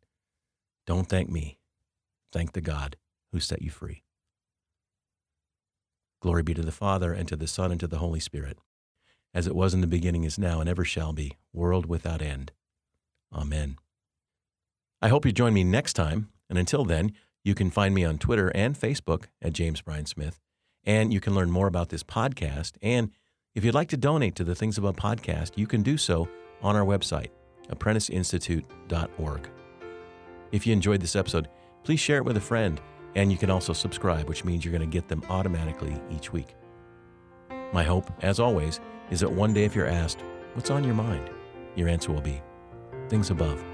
Don't 0.86 1.08
thank 1.08 1.30
me. 1.30 1.58
Thank 2.32 2.52
the 2.52 2.60
God 2.60 2.96
who 3.32 3.40
set 3.40 3.62
you 3.62 3.70
free. 3.70 4.02
Glory 6.20 6.42
be 6.42 6.54
to 6.54 6.62
the 6.62 6.72
Father, 6.72 7.12
and 7.12 7.28
to 7.28 7.36
the 7.36 7.46
Son, 7.46 7.70
and 7.70 7.78
to 7.80 7.86
the 7.86 7.98
Holy 7.98 8.18
Spirit, 8.18 8.58
as 9.34 9.46
it 9.46 9.54
was 9.54 9.74
in 9.74 9.82
the 9.82 9.86
beginning, 9.86 10.24
is 10.24 10.38
now, 10.38 10.58
and 10.58 10.70
ever 10.70 10.84
shall 10.84 11.12
be, 11.12 11.36
world 11.52 11.84
without 11.84 12.22
end. 12.22 12.50
Amen. 13.34 13.76
I 15.02 15.08
hope 15.08 15.26
you 15.26 15.32
join 15.32 15.52
me 15.52 15.64
next 15.64 15.94
time, 15.94 16.30
and 16.48 16.58
until 16.58 16.84
then, 16.84 17.12
you 17.42 17.54
can 17.54 17.70
find 17.70 17.94
me 17.94 18.04
on 18.04 18.18
Twitter 18.18 18.48
and 18.54 18.78
Facebook 18.78 19.24
at 19.42 19.52
James 19.52 19.82
Bryan 19.82 20.06
Smith, 20.06 20.40
and 20.84 21.12
you 21.12 21.20
can 21.20 21.34
learn 21.34 21.50
more 21.50 21.66
about 21.66 21.90
this 21.90 22.02
podcast. 22.02 22.72
And 22.80 23.10
if 23.54 23.64
you'd 23.64 23.74
like 23.74 23.88
to 23.88 23.96
donate 23.96 24.34
to 24.36 24.44
the 24.44 24.54
Things 24.54 24.78
Above 24.78 24.96
podcast, 24.96 25.58
you 25.58 25.66
can 25.66 25.82
do 25.82 25.98
so 25.98 26.28
on 26.62 26.76
our 26.76 26.84
website, 26.84 27.28
apprenticeinstitute.org. 27.68 29.50
If 30.52 30.66
you 30.66 30.72
enjoyed 30.72 31.00
this 31.00 31.16
episode, 31.16 31.48
please 31.82 32.00
share 32.00 32.18
it 32.18 32.24
with 32.24 32.36
a 32.36 32.40
friend, 32.40 32.80
and 33.14 33.30
you 33.30 33.36
can 33.36 33.50
also 33.50 33.72
subscribe, 33.72 34.28
which 34.28 34.44
means 34.44 34.64
you're 34.64 34.72
going 34.72 34.88
to 34.88 34.92
get 34.92 35.08
them 35.08 35.22
automatically 35.28 36.00
each 36.10 36.32
week. 36.32 36.54
My 37.72 37.82
hope, 37.82 38.10
as 38.22 38.40
always, 38.40 38.80
is 39.10 39.20
that 39.20 39.30
one 39.30 39.52
day 39.52 39.64
if 39.64 39.74
you're 39.74 39.86
asked, 39.86 40.24
What's 40.54 40.70
on 40.70 40.84
your 40.84 40.94
mind? 40.94 41.28
your 41.76 41.88
answer 41.88 42.12
will 42.12 42.20
be, 42.20 42.40
Things 43.08 43.30
above. 43.30 43.73